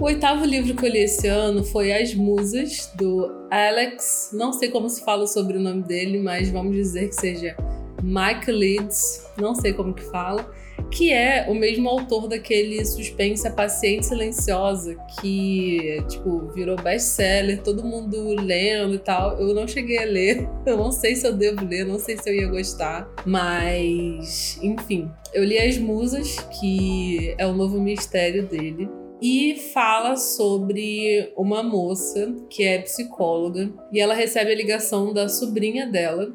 [0.00, 4.30] O oitavo livro que eu li esse ano foi As Musas, do Alex.
[4.32, 7.54] Não sei como se fala sobre o nome dele, mas vamos dizer que seja
[8.02, 10.50] Mike Leeds, não sei como que fala,
[10.90, 17.84] que é o mesmo autor daquele suspense A Paciente Silenciosa, que, tipo, virou best-seller, todo
[17.84, 19.38] mundo lendo e tal.
[19.38, 22.26] Eu não cheguei a ler, eu não sei se eu devo ler, não sei se
[22.26, 25.10] eu ia gostar, mas, enfim.
[25.34, 28.88] Eu li As Musas, que é o novo mistério dele
[29.20, 35.86] e fala sobre uma moça que é psicóloga e ela recebe a ligação da sobrinha
[35.86, 36.32] dela,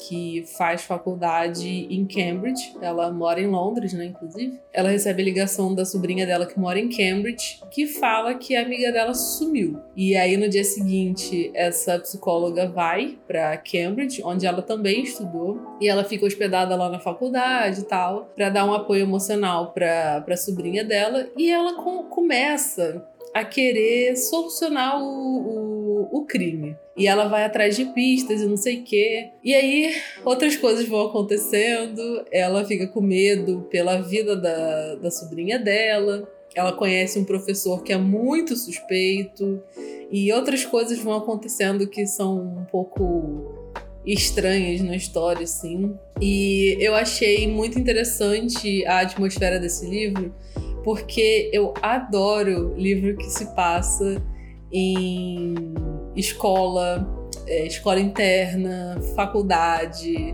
[0.00, 2.74] que faz faculdade em Cambridge.
[2.80, 4.60] Ela mora em Londres, né, inclusive.
[4.72, 8.62] Ela recebe a ligação da sobrinha dela que mora em Cambridge, que fala que a
[8.62, 9.78] amiga dela sumiu.
[9.96, 15.88] E aí no dia seguinte, essa psicóloga vai para Cambridge, onde ela também estudou, e
[15.88, 20.36] ela fica hospedada lá na faculdade e tal, para dar um apoio emocional para a
[20.36, 23.06] sobrinha dela, e ela com, começa
[23.36, 26.74] a querer solucionar o, o, o crime.
[26.96, 29.28] E ela vai atrás de pistas e não sei o quê.
[29.44, 29.94] E aí
[30.24, 32.24] outras coisas vão acontecendo.
[32.32, 36.26] Ela fica com medo pela vida da, da sobrinha dela.
[36.54, 39.62] Ela conhece um professor que é muito suspeito.
[40.10, 43.54] E outras coisas vão acontecendo que são um pouco
[44.06, 45.94] estranhas na história, assim.
[46.22, 50.34] E eu achei muito interessante a atmosfera desse livro
[50.86, 54.22] porque eu adoro livro que se passa
[54.70, 55.52] em
[56.14, 57.04] escola,
[57.48, 60.32] é, escola interna, faculdade,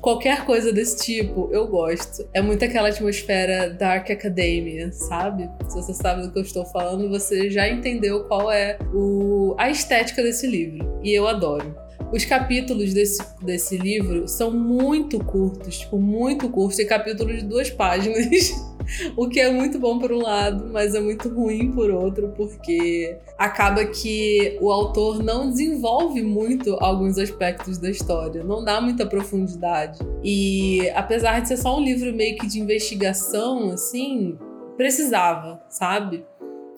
[0.00, 2.24] qualquer coisa desse tipo, eu gosto.
[2.32, 5.50] É muito aquela atmosfera Dark Academia, sabe?
[5.68, 9.70] Se você sabe do que eu estou falando, você já entendeu qual é o, a
[9.70, 11.00] estética desse livro.
[11.02, 11.74] E eu adoro.
[12.12, 17.70] Os capítulos desse, desse livro são muito curtos, tipo, muito curtos, tem capítulos de duas
[17.70, 18.52] páginas.
[19.16, 23.16] o que é muito bom por um lado, mas é muito ruim por outro, porque
[23.38, 29.98] acaba que o autor não desenvolve muito alguns aspectos da história, não dá muita profundidade.
[30.22, 34.38] E apesar de ser só um livro meio que de investigação, assim,
[34.76, 36.24] precisava, sabe?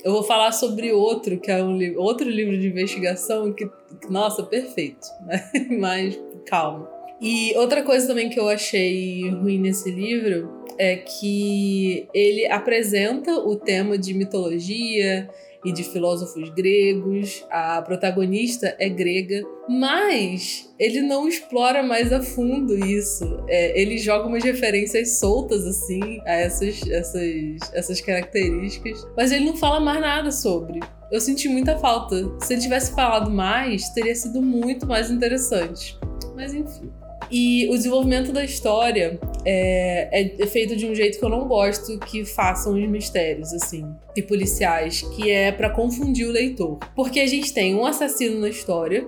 [0.04, 3.68] Eu vou falar sobre outro, que é um li outro livro de investigação que,
[4.10, 5.48] nossa, perfeito, né?
[5.78, 6.88] mas calma.
[7.20, 13.56] E outra coisa também que eu achei ruim nesse livro é que ele apresenta o
[13.56, 15.28] tema de mitologia
[15.64, 17.44] e de filósofos gregos.
[17.50, 23.24] A protagonista é grega, mas ele não explora mais a fundo isso.
[23.48, 29.56] É, ele joga umas referências soltas assim a essas, essas, essas características, mas ele não
[29.56, 30.80] fala mais nada sobre.
[31.10, 32.16] Eu senti muita falta.
[32.40, 35.98] Se ele tivesse falado mais, teria sido muito mais interessante.
[36.34, 36.90] Mas enfim.
[37.32, 41.98] E o desenvolvimento da história é, é, feito de um jeito que eu não gosto
[41.98, 46.78] que façam os mistérios, assim, e policiais, que é para confundir o leitor.
[46.94, 49.06] Porque a gente tem um assassino na história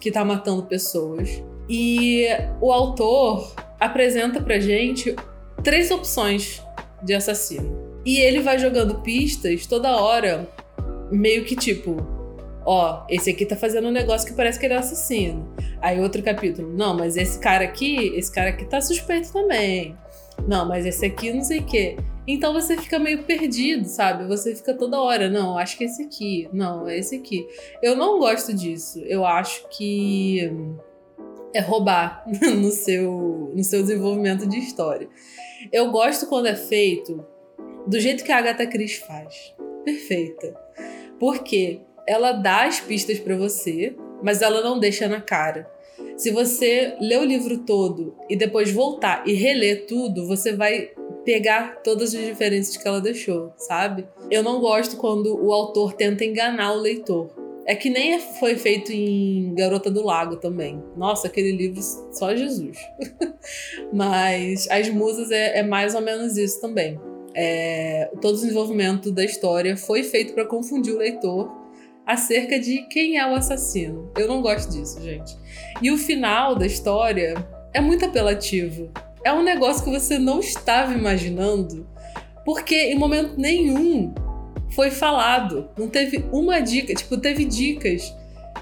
[0.00, 2.24] que tá matando pessoas, e
[2.58, 5.14] o autor apresenta pra gente
[5.62, 6.62] três opções
[7.02, 8.00] de assassino.
[8.02, 10.48] E ele vai jogando pistas toda hora,
[11.10, 11.96] meio que tipo,
[12.68, 15.48] ó, esse aqui tá fazendo um negócio que parece que ele é assassino.
[15.80, 19.96] Aí outro capítulo, não, mas esse cara aqui, esse cara aqui tá suspeito também.
[20.46, 21.96] Não, mas esse aqui não sei o quê.
[22.26, 24.26] Então você fica meio perdido, sabe?
[24.26, 27.48] Você fica toda hora, não, acho que é esse aqui, não, é esse aqui.
[27.82, 29.00] Eu não gosto disso.
[29.06, 30.52] Eu acho que
[31.54, 32.22] é roubar
[32.54, 35.08] no seu, no seu desenvolvimento de história.
[35.72, 37.24] Eu gosto quando é feito
[37.86, 39.54] do jeito que a Agatha Christie faz.
[39.86, 40.54] Perfeita.
[41.18, 45.70] Porque ela dá as pistas para você, mas ela não deixa na cara.
[46.16, 50.90] Se você ler o livro todo e depois voltar e reler tudo, você vai
[51.24, 54.06] pegar todas as diferenças que ela deixou, sabe?
[54.30, 57.30] Eu não gosto quando o autor tenta enganar o leitor.
[57.66, 60.82] É que nem foi feito em Garota do Lago também.
[60.96, 62.78] Nossa, aquele livro só Jesus.
[63.92, 66.98] Mas As Musas é, é, mais ou menos isso também.
[67.34, 71.57] É, todo o desenvolvimento da história foi feito para confundir o leitor
[72.08, 74.10] acerca de quem é o assassino.
[74.16, 75.36] Eu não gosto disso, gente.
[75.82, 77.34] E o final da história
[77.74, 78.90] é muito apelativo.
[79.22, 81.86] É um negócio que você não estava imaginando,
[82.46, 84.14] porque em momento nenhum
[84.70, 85.68] foi falado.
[85.76, 86.94] Não teve uma dica.
[86.94, 88.14] Tipo, teve dicas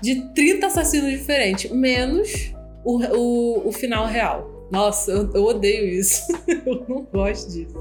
[0.03, 2.53] de 30 assassinos diferentes, menos
[2.85, 4.69] o, o, o final real.
[4.73, 6.21] Nossa, eu, eu odeio isso.
[6.67, 7.77] eu não gosto disso.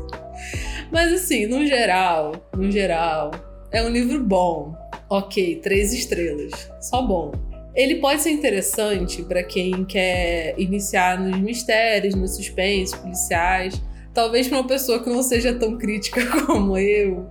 [0.91, 3.31] Mas assim, no geral, no geral,
[3.71, 4.84] é um livro bom.
[5.09, 6.69] Ok, três estrelas.
[6.81, 7.31] Só bom.
[7.75, 13.81] Ele pode ser interessante para quem quer iniciar nos mistérios, nos suspense policiais.
[14.13, 17.29] Talvez para uma pessoa que não seja tão crítica como eu,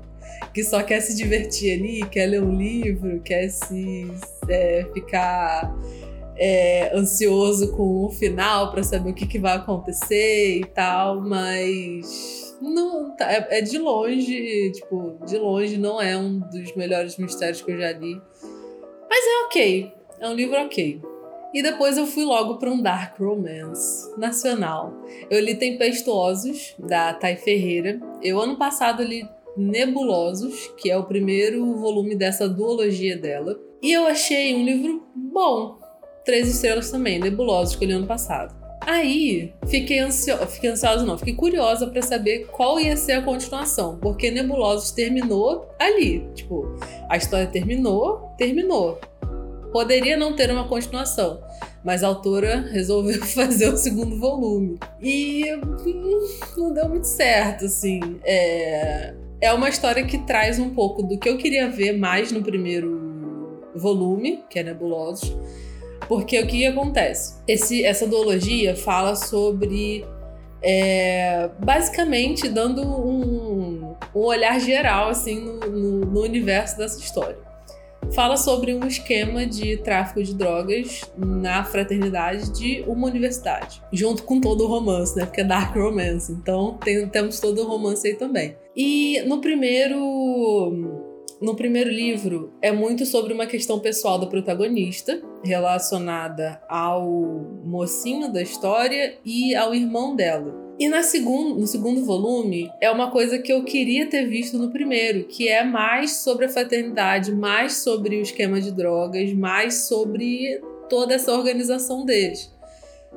[0.53, 4.07] que só quer se divertir ali, quer ler um livro, quer se
[4.49, 5.75] é, ficar
[6.37, 12.54] é, ansioso com o final para saber o que, que vai acontecer e tal, mas
[12.71, 17.63] não, tá, é, é, de longe, tipo, de longe não é um dos melhores mistérios
[17.63, 18.21] que eu já li.
[19.09, 19.93] Mas é ok.
[20.21, 21.01] É um livro ok.
[21.53, 24.93] E depois eu fui logo para um Dark Romance nacional.
[25.31, 28.01] Eu li Tempestuosos, da Thay Ferreira.
[28.21, 33.57] Eu, ano passado, li Nebulosos, que é o primeiro volume dessa duologia dela.
[33.81, 35.79] E eu achei um livro bom.
[36.25, 38.64] Três estrelas também, Nebulosos, que eu li ano passado.
[38.87, 43.99] Aí, fiquei ansiosa, fiquei ansiosa não, fiquei curiosa para saber qual ia ser a continuação,
[43.99, 46.77] porque Nebulosos terminou ali, tipo,
[47.09, 49.01] a história terminou, terminou.
[49.73, 51.41] Poderia não ter uma continuação,
[51.83, 54.79] mas a autora resolveu fazer o segundo volume.
[55.01, 58.01] E hum, não deu muito certo, assim.
[58.23, 62.43] É, é uma história que traz um pouco do que eu queria ver mais no
[62.43, 65.35] primeiro volume, que é Nebulosos
[66.09, 67.35] porque o que acontece?
[67.47, 70.05] Esse, essa duologia fala sobre.
[70.67, 77.37] É, basicamente dando um, um, olhar geral assim no, no, no universo dessa história.
[78.13, 84.41] Fala sobre um esquema de tráfico de drogas na fraternidade de uma universidade, junto com
[84.41, 85.27] todo o romance, né?
[85.27, 88.57] Porque é dark romance, então tem, temos todo o romance aí também.
[88.77, 91.04] E no primeiro
[91.41, 97.05] no primeiro livro é muito sobre uma questão pessoal da protagonista, relacionada ao
[97.65, 100.65] mocinho da história e ao irmão dela.
[100.79, 104.71] E na segundo, no segundo volume é uma coisa que eu queria ter visto no
[104.71, 110.61] primeiro, que é mais sobre a fraternidade, mais sobre o esquema de drogas, mais sobre
[110.89, 112.53] toda essa organização deles.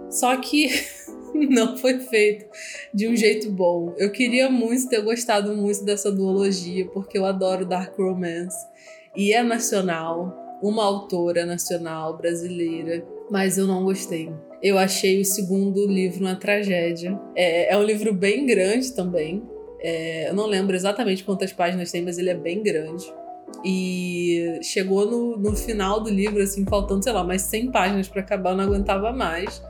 [0.10, 0.70] Só que
[1.50, 2.46] não foi feito
[2.94, 3.94] de um jeito bom.
[3.98, 8.58] Eu queria muito ter gostado muito dessa duologia, porque eu adoro Dark Romance.
[9.16, 14.32] E é nacional, uma autora nacional brasileira, mas eu não gostei.
[14.62, 17.20] Eu achei o segundo livro uma tragédia.
[17.36, 19.44] É, é um livro bem grande também.
[19.80, 23.06] É, eu não lembro exatamente quantas páginas tem, mas ele é bem grande.
[23.64, 28.22] E chegou no, no final do livro, assim, faltando, sei lá, mais 100 páginas para
[28.22, 29.62] acabar, eu não aguentava mais.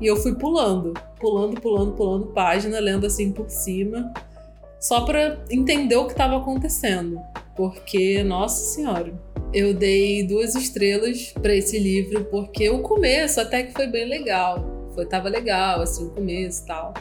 [0.00, 4.12] E eu fui pulando, pulando, pulando, pulando página, lendo assim por cima,
[4.80, 7.18] só para entender o que estava acontecendo.
[7.56, 9.12] Porque, nossa senhora,
[9.52, 14.90] eu dei duas estrelas para esse livro, porque o começo até que foi bem legal.
[14.94, 16.94] Foi, tava legal, assim, o começo e tal.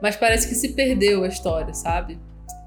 [0.00, 2.18] Mas parece que se perdeu a história, sabe?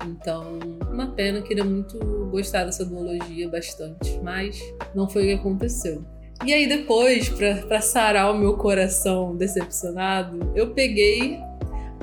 [0.05, 0.59] Então,
[0.91, 1.97] uma pena, queria muito
[2.31, 4.59] gostar dessa duologia bastante, mas
[4.95, 6.03] não foi o que aconteceu.
[6.43, 11.37] E aí depois, para sarar o meu coração decepcionado, eu peguei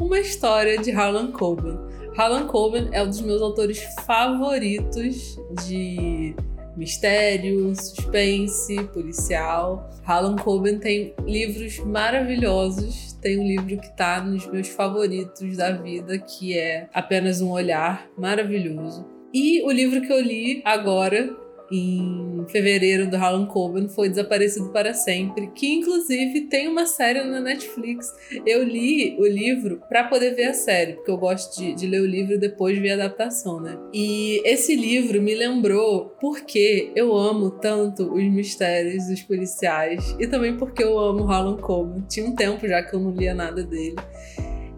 [0.01, 1.77] uma história de Harlan Coben.
[2.17, 5.37] Harlan Coben é um dos meus autores favoritos
[5.67, 6.37] de
[6.77, 9.91] mistério, suspense, policial.
[10.07, 13.15] Harlan Coben tem livros maravilhosos.
[13.21, 18.09] Tem um livro que está nos meus favoritos da vida, que é Apenas um Olhar,
[18.17, 19.05] maravilhoso.
[19.35, 21.29] E o livro que eu li agora,
[21.71, 27.41] em fevereiro do Harlan Coben foi Desaparecido para Sempre, que inclusive tem uma série na
[27.41, 28.13] Netflix.
[28.47, 32.01] Eu li o livro para poder ver a série, porque eu gosto de, de, ler
[32.01, 33.79] o livro e depois ver a adaptação, né?
[33.93, 40.57] E esse livro me lembrou porque eu amo tanto os mistérios dos policiais e também
[40.57, 42.05] porque eu amo Harlan Coben.
[42.09, 43.97] Tinha um tempo já que eu não lia nada dele.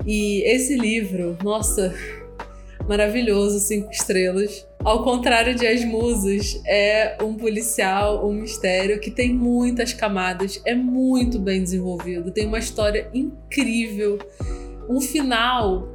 [0.06, 1.94] E esse livro, nossa,
[2.88, 4.69] maravilhoso, cinco estrelas.
[4.82, 10.74] Ao contrário de As Musas, é um policial, um mistério que tem muitas camadas, é
[10.74, 14.18] muito bem desenvolvido, tem uma história incrível,
[14.88, 15.86] um final,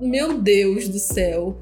[0.00, 1.60] meu Deus do céu.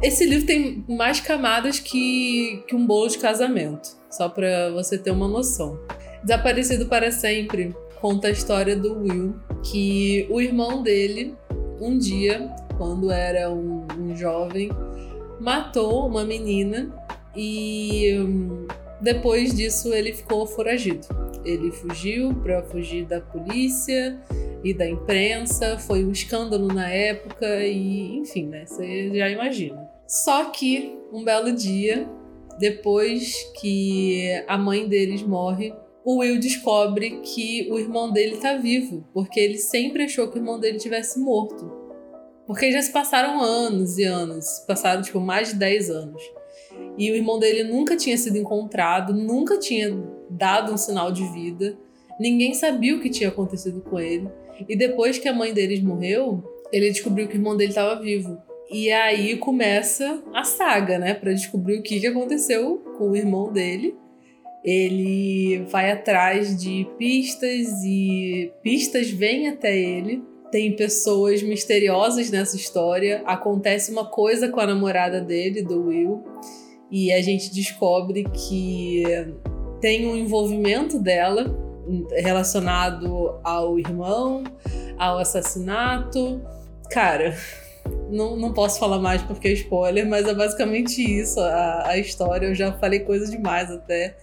[0.00, 5.10] Esse livro tem mais camadas que, que um bolo de casamento, só para você ter
[5.10, 5.76] uma noção.
[6.22, 9.34] Desaparecido para sempre conta a história do Will,
[9.64, 11.34] que o irmão dele,
[11.80, 14.70] um dia, quando era um, um jovem,
[15.40, 16.92] matou uma menina
[17.34, 18.66] e hum,
[19.00, 21.06] depois disso ele ficou foragido.
[21.44, 24.20] Ele fugiu para fugir da polícia
[24.62, 29.88] e da imprensa, foi um escândalo na época e, enfim, né, você já imagina.
[30.06, 32.06] Só que um belo dia,
[32.58, 35.72] depois que a mãe deles morre,
[36.04, 40.40] o Will descobre que o irmão dele tá vivo, porque ele sempre achou que o
[40.40, 41.79] irmão dele tivesse morto.
[42.50, 46.20] Porque já se passaram anos e anos, passaram tipo mais de 10 anos.
[46.98, 49.96] E o irmão dele nunca tinha sido encontrado, nunca tinha
[50.28, 51.78] dado um sinal de vida.
[52.18, 54.28] Ninguém sabia o que tinha acontecido com ele.
[54.68, 56.42] E depois que a mãe deles morreu,
[56.72, 58.36] ele descobriu que o irmão dele estava vivo.
[58.68, 63.52] E aí começa a saga, né, para descobrir o que, que aconteceu com o irmão
[63.52, 63.94] dele.
[64.64, 73.22] Ele vai atrás de pistas e pistas vêm até ele tem pessoas misteriosas nessa história.
[73.24, 76.24] Acontece uma coisa com a namorada dele, do Will,
[76.90, 79.04] e a gente descobre que
[79.80, 81.56] tem um envolvimento dela
[82.12, 84.44] relacionado ao irmão,
[84.98, 86.40] ao assassinato.
[86.90, 87.36] Cara,
[88.10, 92.46] não, não posso falar mais porque é spoiler, mas é basicamente isso a, a história.
[92.46, 94.16] Eu já falei coisa demais até.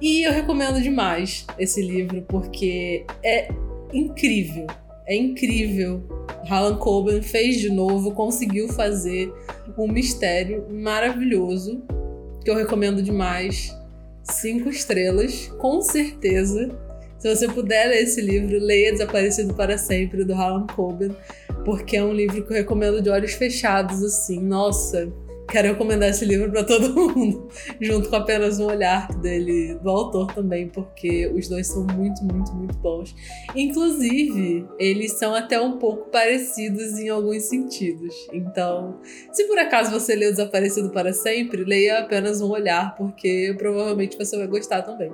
[0.00, 3.48] E eu recomendo demais esse livro porque é
[3.92, 4.66] incrível
[5.06, 6.02] é incrível.
[6.48, 9.32] Harlan Coben fez de novo, conseguiu fazer
[9.76, 11.82] um mistério maravilhoso
[12.42, 13.74] que eu recomendo demais.
[14.22, 16.70] Cinco estrelas, com certeza.
[17.18, 21.16] Se você puder ler esse livro, leia Desaparecido para Sempre, do Harlan Coben,
[21.64, 24.40] porque é um livro que eu recomendo de olhos fechados, assim.
[24.40, 25.10] Nossa,
[25.54, 27.48] quero recomendar esse livro para todo mundo,
[27.80, 32.52] junto com apenas um olhar dele, do autor também, porque os dois são muito, muito,
[32.52, 33.14] muito bons.
[33.54, 38.12] Inclusive, eles são até um pouco parecidos em alguns sentidos.
[38.32, 38.98] Então,
[39.32, 44.36] se por acaso você leu Desaparecido para Sempre, leia apenas um olhar, porque provavelmente você
[44.36, 45.12] vai gostar também.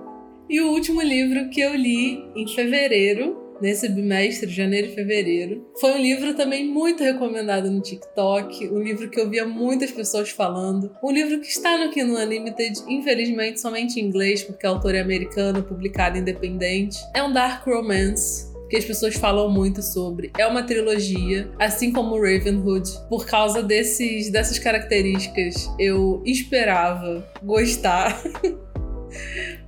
[0.48, 5.66] E o último livro que eu li em fevereiro nesse bimestre, janeiro e fevereiro.
[5.80, 10.30] Foi um livro também muito recomendado no TikTok, um livro que eu via muitas pessoas
[10.30, 14.94] falando, um livro que está no Kindle Unlimited, infelizmente somente em inglês, porque a autor
[14.94, 16.98] é americana, publicado independente.
[17.14, 20.30] É um dark romance, que as pessoas falam muito sobre.
[20.38, 22.88] É uma trilogia, assim como Ravenhood.
[23.08, 28.22] Por causa desses, dessas características, eu esperava gostar.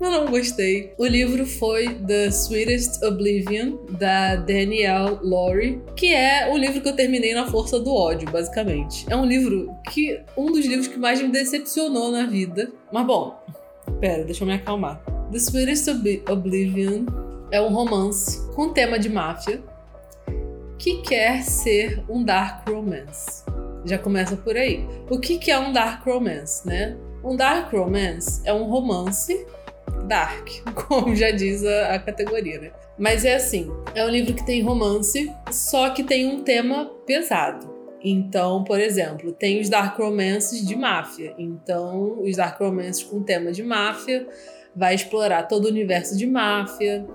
[0.01, 0.93] Eu não gostei.
[0.99, 6.97] O livro foi The Sweetest Oblivion, da Danielle Laurie, que é o livro que eu
[6.97, 9.07] terminei na força do ódio, basicamente.
[9.09, 10.20] É um livro que.
[10.36, 12.70] um dos livros que mais me decepcionou na vida.
[12.93, 13.36] Mas bom,
[14.01, 15.03] pera, deixa eu me acalmar.
[15.30, 17.07] The Sweetest Ob Oblivion
[17.51, 19.62] é um romance com tema de máfia
[20.78, 23.45] que quer ser um dark romance.
[23.84, 24.84] Já começa por aí.
[25.09, 26.97] O que, que é um dark romance, né?
[27.25, 29.47] Um dark romance é um romance
[30.07, 30.49] dark,
[30.89, 32.73] como já diz a, a, categoria, né?
[32.99, 37.70] Mas é assim, é um livro que tem romance, só que tem um tema pesado.
[38.05, 41.35] Então, por exemplo, tem os dark romances de máfia.
[41.39, 44.27] Então, os dark romances com tema de máfia
[44.75, 47.07] vai explorar todo o universo de máfia,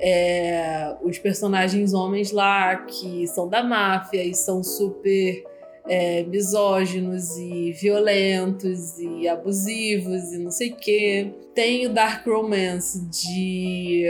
[0.00, 5.44] é, os personagens homens lá que são da máfia e são super
[5.88, 11.32] é, misóginos e violentos e abusivos e não sei o quê.
[11.54, 14.04] Tem o Dark Romance de.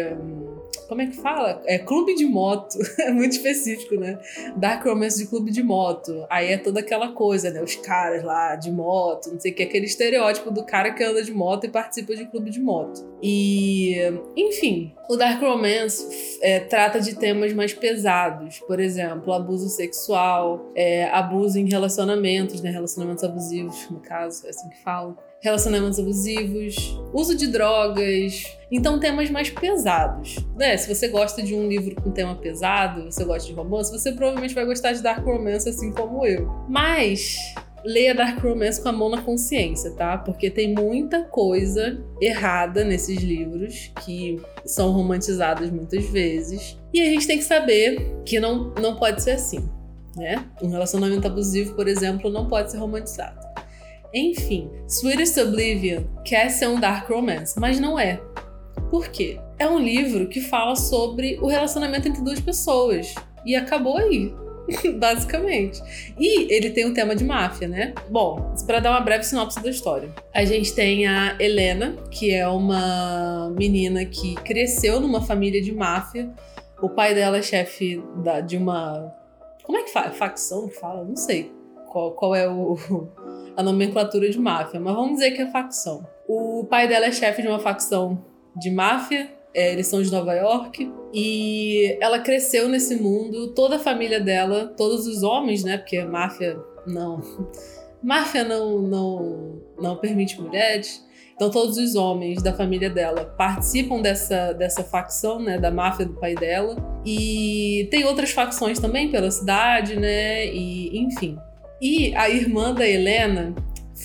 [0.91, 1.63] Como é que fala?
[1.67, 2.77] É clube de moto.
[3.01, 4.19] É muito específico, né?
[4.57, 6.27] Dark Romance de clube de moto.
[6.29, 7.63] Aí é toda aquela coisa, né?
[7.63, 11.23] Os caras lá de moto, não sei o que, aquele estereótipo do cara que anda
[11.23, 13.09] de moto e participa de clube de moto.
[13.23, 13.97] E,
[14.37, 21.05] enfim, o Dark Romance é, trata de temas mais pesados, por exemplo, abuso sexual, é,
[21.11, 22.71] abuso em relacionamentos, né?
[22.71, 28.45] Relacionamentos abusivos, no caso, é assim que falo relacionamentos abusivos, uso de drogas.
[28.71, 30.37] Então, temas mais pesados.
[30.57, 30.77] Né?
[30.77, 34.55] Se você gosta de um livro com tema pesado, você gosta de romance, você provavelmente
[34.55, 36.47] vai gostar de Dark Romance assim como eu.
[36.69, 37.37] Mas
[37.85, 40.19] leia Dark Romance com a mão na consciência, tá?
[40.19, 46.79] Porque tem muita coisa errada nesses livros que são romantizados muitas vezes.
[46.93, 49.69] E a gente tem que saber que não, não pode ser assim,
[50.17, 50.45] né?
[50.63, 53.50] Um relacionamento abusivo, por exemplo, não pode ser romantizado.
[54.13, 58.21] Enfim, Sweetest Oblivion quer ser um dark romance, mas não é.
[58.91, 59.39] Por quê?
[59.59, 63.15] É um livro que fala sobre o relacionamento entre duas pessoas.
[63.45, 64.35] E acabou aí.
[64.99, 65.81] Basicamente.
[66.19, 67.95] E ele tem um tema de máfia, né?
[68.09, 70.13] Bom, para dar uma breve sinopse da história.
[70.35, 76.31] A gente tem a Helena, que é uma menina que cresceu numa família de máfia.
[76.83, 78.03] O pai dela é chefe
[78.47, 79.15] de uma.
[79.63, 80.11] Como é que fala?
[80.11, 81.05] Facção que fala?
[81.05, 81.53] Não sei
[81.91, 82.79] qual, qual é o,
[83.57, 86.07] a nomenclatura de máfia, mas vamos dizer que é facção.
[86.29, 88.25] O pai dela é chefe de uma facção
[88.57, 93.79] de máfia, é, eles são de Nova York, e ela cresceu nesse mundo, toda a
[93.79, 95.79] família dela, todos os homens, né?
[95.79, 97.21] Porque máfia não.
[98.03, 101.05] Máfia não, não, não permite mulheres.
[101.35, 106.15] Então todos os homens da família dela participam dessa, dessa facção, né, da máfia do
[106.15, 106.77] pai dela.
[107.05, 110.47] E tem outras facções também pela cidade, né?
[110.47, 111.39] E enfim.
[111.81, 113.55] E a irmã da Helena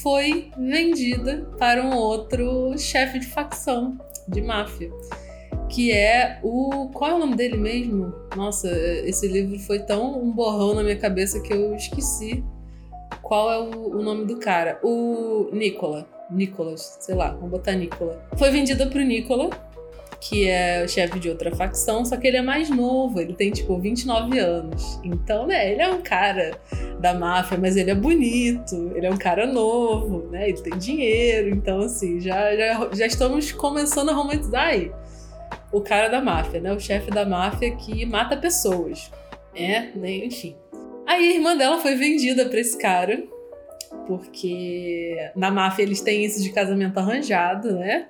[0.02, 3.98] foi vendida para um outro chefe de facção
[4.28, 4.90] de máfia,
[5.70, 6.90] que é o.
[6.94, 8.14] Qual é o nome dele mesmo?
[8.36, 8.70] Nossa,
[9.06, 12.44] esse livro foi tão um borrão na minha cabeça que eu esqueci
[13.22, 14.80] qual é o, o nome do cara.
[14.84, 16.08] O Nicola.
[16.32, 18.28] Nicolas, sei lá, vamos botar Nicola.
[18.38, 19.50] Foi vendida pro Nicola
[20.28, 23.52] que é o chefe de outra facção, só que ele é mais novo, ele tem
[23.52, 25.00] tipo 29 anos.
[25.04, 26.60] Então, né, ele é um cara
[27.00, 30.50] da máfia, mas ele é bonito, ele é um cara novo, né?
[30.50, 34.92] Ele tem dinheiro, então assim, já, já, já estamos começando a romantizar aí.
[35.72, 36.74] O cara da máfia, né?
[36.74, 39.12] O chefe da máfia que mata pessoas.
[39.54, 40.26] É, né?
[40.26, 40.56] Enfim.
[41.06, 43.24] Aí a irmã dela foi vendida para esse cara,
[44.08, 48.08] porque na máfia eles têm isso de casamento arranjado, né?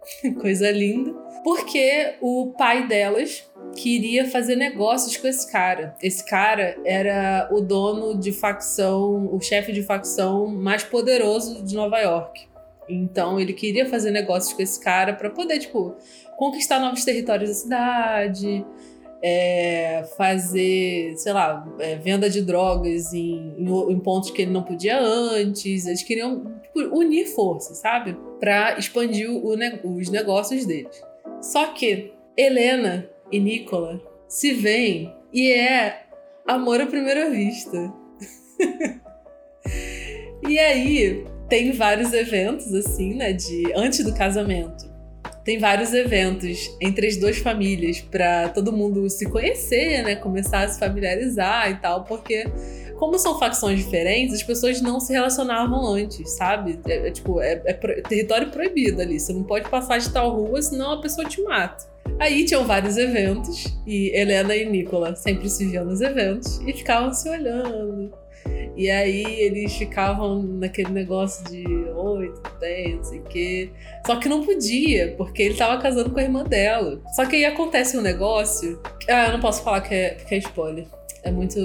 [0.40, 1.12] Coisa linda.
[1.44, 5.94] Porque o pai delas queria fazer negócios com esse cara.
[6.02, 11.98] Esse cara era o dono de facção, o chefe de facção mais poderoso de Nova
[11.98, 12.48] York.
[12.88, 15.94] Então ele queria fazer negócios com esse cara para poder, tipo,
[16.36, 18.66] conquistar novos territórios da cidade,
[19.22, 24.62] é, fazer, sei lá, é, venda de drogas em, em, em, pontos que ele não
[24.62, 25.86] podia antes.
[25.86, 28.16] Eles queriam tipo, unir forças, sabe?
[28.38, 29.54] Para expandir o,
[29.96, 31.02] os negócios deles.
[31.40, 36.02] Só que Helena e Nicola se veem e é
[36.46, 37.92] amor à primeira vista.
[40.48, 44.87] e aí tem vários eventos assim, né, de antes do casamento
[45.48, 50.14] tem vários eventos entre as duas famílias para todo mundo se conhecer, né?
[50.14, 52.44] Começar a se familiarizar e tal, porque
[52.98, 56.78] como são facções diferentes, as pessoas não se relacionavam antes, sabe?
[56.86, 59.18] É, é tipo, é, é, território proibido ali.
[59.18, 61.86] Você não pode passar de tal rua, senão a pessoa te mata.
[62.20, 67.10] Aí tinham vários eventos e Helena e Nicola sempre se viam nos eventos e ficavam
[67.14, 68.12] se olhando.
[68.76, 73.70] E aí eles ficavam naquele negócio de oito, dez, não sei o quê.
[74.06, 77.00] Só que não podia, porque ele tava casando com a irmã dela.
[77.16, 78.80] Só que aí acontece um negócio.
[79.08, 80.86] Ah, eu não posso falar que é, que é spoiler.
[81.24, 81.58] É muito,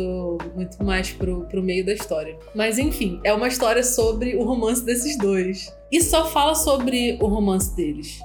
[0.56, 2.36] muito mais pro, pro meio da história.
[2.56, 5.74] Mas enfim, é uma história sobre o romance desses dois.
[5.92, 8.20] E só fala sobre o romance deles.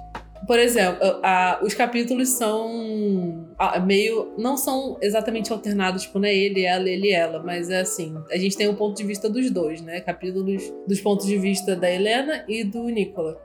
[0.49, 4.33] Por exemplo, a, os capítulos são a, meio.
[4.39, 8.15] não são exatamente alternados, tipo, não é ele, ela, ele ela, mas é assim.
[8.33, 10.01] A gente tem o um ponto de vista dos dois, né?
[10.01, 13.39] Capítulos dos pontos de vista da Helena e do Nicola.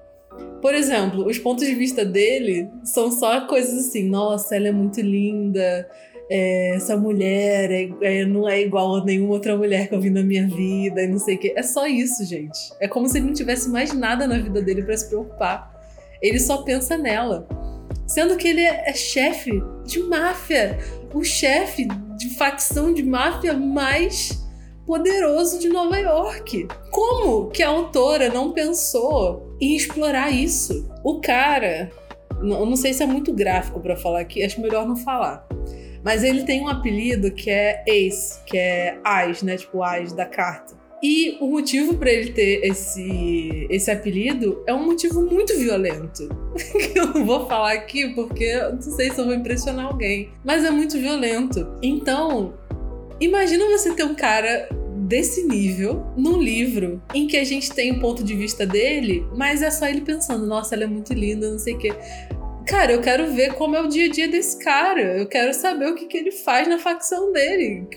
[0.61, 5.01] Por exemplo, os pontos de vista dele são só coisas assim, nossa, ela é muito
[5.01, 5.85] linda,
[6.29, 10.09] é, essa mulher é, é, não é igual a nenhuma outra mulher que eu vi
[10.09, 11.53] na minha vida e não sei o quê.
[11.57, 12.57] É só isso, gente.
[12.79, 15.72] É como se ele não tivesse mais nada na vida dele para se preocupar.
[16.23, 17.47] Ele só pensa nela.
[18.07, 20.79] Sendo que ele é, chefe de máfia,
[21.13, 21.85] o chefe
[22.17, 24.41] de facção de máfia mais
[24.85, 26.67] poderoso de Nova York.
[26.89, 30.89] Como que a autora não pensou em explorar isso?
[31.03, 31.91] O cara,
[32.41, 35.45] eu não sei se é muito gráfico para falar aqui, acho melhor não falar.
[36.03, 39.55] Mas ele tem um apelido que é Ace, que é As, né?
[39.55, 40.75] Tipo As da carta.
[41.03, 46.29] E o motivo para ele ter esse, esse apelido é um motivo muito violento.
[46.55, 50.29] que eu não vou falar aqui porque não sei se eu vou impressionar alguém.
[50.45, 51.67] Mas é muito violento.
[51.81, 52.53] Então,
[53.19, 57.99] imagina você ter um cara desse nível num livro em que a gente tem o
[57.99, 61.59] ponto de vista dele, mas é só ele pensando, nossa, ela é muito linda, não
[61.59, 61.93] sei o quê.
[62.65, 65.17] Cara, eu quero ver como é o dia a dia desse cara.
[65.17, 67.87] Eu quero saber o que, que ele faz na facção dele.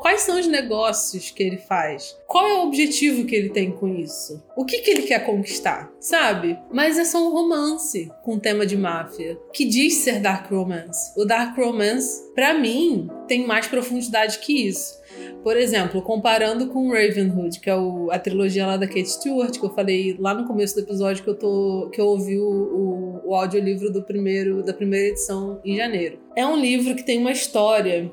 [0.00, 2.16] Quais são os negócios que ele faz?
[2.26, 4.42] Qual é o objetivo que ele tem com isso?
[4.56, 5.90] O que, que ele quer conquistar?
[6.00, 6.58] Sabe?
[6.72, 11.12] Mas é só um romance com tema de máfia que diz ser Dark Romance.
[11.16, 15.00] O Dark Romance, para mim, tem mais profundidade que isso.
[15.42, 19.64] Por exemplo, comparando com Ravenhood, que é o, a trilogia lá da Kate Stewart, que
[19.64, 23.30] eu falei lá no começo do episódio que eu, tô, que eu ouvi o, o,
[23.30, 26.18] o audiolivro do primeiro, da primeira edição em janeiro.
[26.36, 28.12] É um livro que tem uma história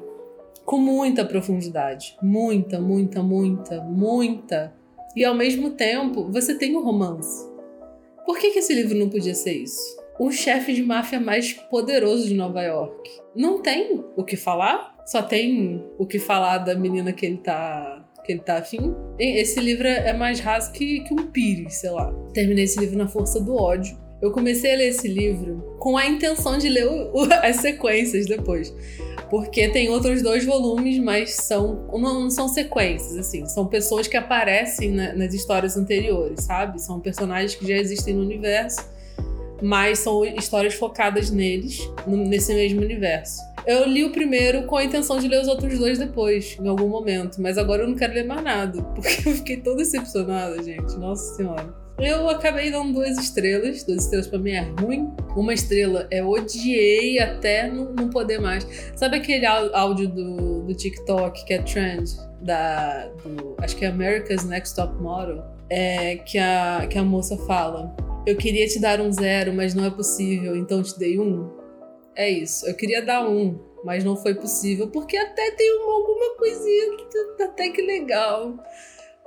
[0.64, 2.16] com muita profundidade.
[2.24, 4.74] Muita, muita, muita, muita.
[5.18, 7.46] E ao mesmo tempo, você tem o um romance.
[8.26, 10.00] Por que, que esse livro não podia ser isso?
[10.18, 13.10] O chefe de máfia mais poderoso de Nova York.
[13.36, 14.99] Não tem o que falar?
[15.10, 18.94] Só tem o que falar da menina que ele tá que ele tá afim.
[19.18, 22.14] Esse livro é mais raso que, que um pires, sei lá.
[22.32, 23.98] Terminei esse livro na força do ódio.
[24.22, 28.28] Eu comecei a ler esse livro com a intenção de ler o, o, as sequências
[28.28, 28.72] depois.
[29.32, 33.48] Porque tem outros dois volumes, mas são não, não são sequências, assim.
[33.48, 36.80] São pessoas que aparecem na, nas histórias anteriores, sabe?
[36.80, 38.88] São personagens que já existem no universo,
[39.60, 43.49] mas são histórias focadas neles, no, nesse mesmo universo.
[43.70, 46.88] Eu li o primeiro com a intenção de ler os outros dois depois, em algum
[46.88, 47.40] momento.
[47.40, 50.98] Mas agora eu não quero ler mais nada, porque eu fiquei toda decepcionada, gente.
[50.98, 51.72] Nossa Senhora.
[52.00, 53.84] Eu acabei dando duas estrelas.
[53.84, 55.14] Duas estrelas pra mim é ruim.
[55.36, 58.66] Uma estrela é odiei até não, não poder mais.
[58.96, 62.10] Sabe aquele áudio do, do TikTok que é trend?
[62.42, 65.44] Da, do, acho que é America's Next Top Model.
[65.70, 67.96] É, que, a, que a moça fala:
[68.26, 71.59] Eu queria te dar um zero, mas não é possível, então te dei um.
[72.20, 72.68] É isso.
[72.68, 76.98] Eu queria dar um, mas não foi possível, porque até tem uma, alguma coisinha
[77.42, 78.62] até que legal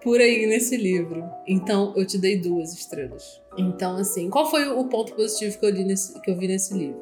[0.02, 1.24] por aí nesse livro.
[1.48, 3.40] Então eu te dei duas estrelas.
[3.56, 6.74] Então, assim, qual foi o ponto positivo que eu, li nesse, que eu vi nesse
[6.74, 7.00] livro?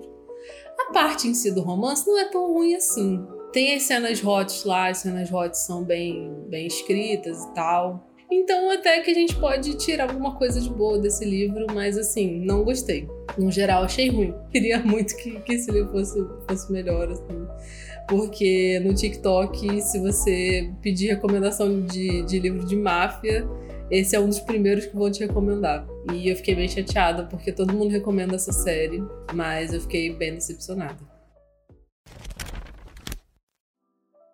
[0.78, 3.26] A parte em si do romance não é tão ruim assim.
[3.53, 8.10] Tem as cenas hot lá, as cenas hot são bem, bem escritas e tal.
[8.33, 12.39] Então, até que a gente pode tirar alguma coisa de boa desse livro, mas assim,
[12.45, 13.09] não gostei.
[13.37, 14.33] No geral, achei ruim.
[14.53, 17.47] Queria muito que, que esse livro fosse, fosse melhor, assim.
[18.09, 23.47] Porque no TikTok, se você pedir recomendação de, de livro de máfia,
[23.91, 25.85] esse é um dos primeiros que vão te recomendar.
[26.14, 29.03] E eu fiquei bem chateada, porque todo mundo recomenda essa série,
[29.35, 31.10] mas eu fiquei bem decepcionada.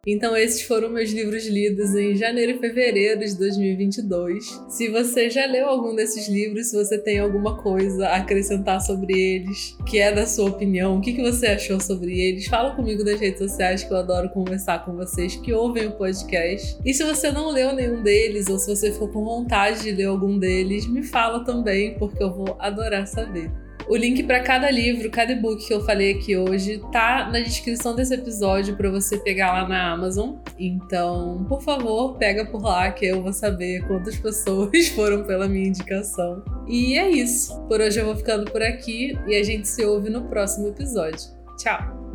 [0.06, 4.44] Então, esses foram meus livros lidos em janeiro e fevereiro de 2022.
[4.68, 9.12] Se você já leu algum desses livros, se você tem alguma coisa a acrescentar sobre
[9.18, 13.18] eles, que é da sua opinião, o que, você achou sobre eles, fala comigo nas
[13.18, 16.78] redes sociais que eu adoro conversar com vocês que ouvem o podcast.
[16.84, 20.04] E se você não leu nenhum deles, ou se você ficou com vontade de ler
[20.04, 23.50] algum deles, me fala também, porque eu vou adorar saber.
[23.88, 27.94] O link para cada livro, cada e-book que eu falei aqui hoje, tá na descrição
[27.94, 30.34] desse episódio para você pegar lá na Amazon.
[30.58, 35.68] Então, por favor, pega por lá que eu vou saber quantas pessoas foram pela minha
[35.68, 36.42] indicação.
[36.66, 37.60] E é isso.
[37.68, 41.30] Por hoje eu vou ficando por aqui e a gente se ouve no próximo episódio.
[41.56, 42.05] Tchau!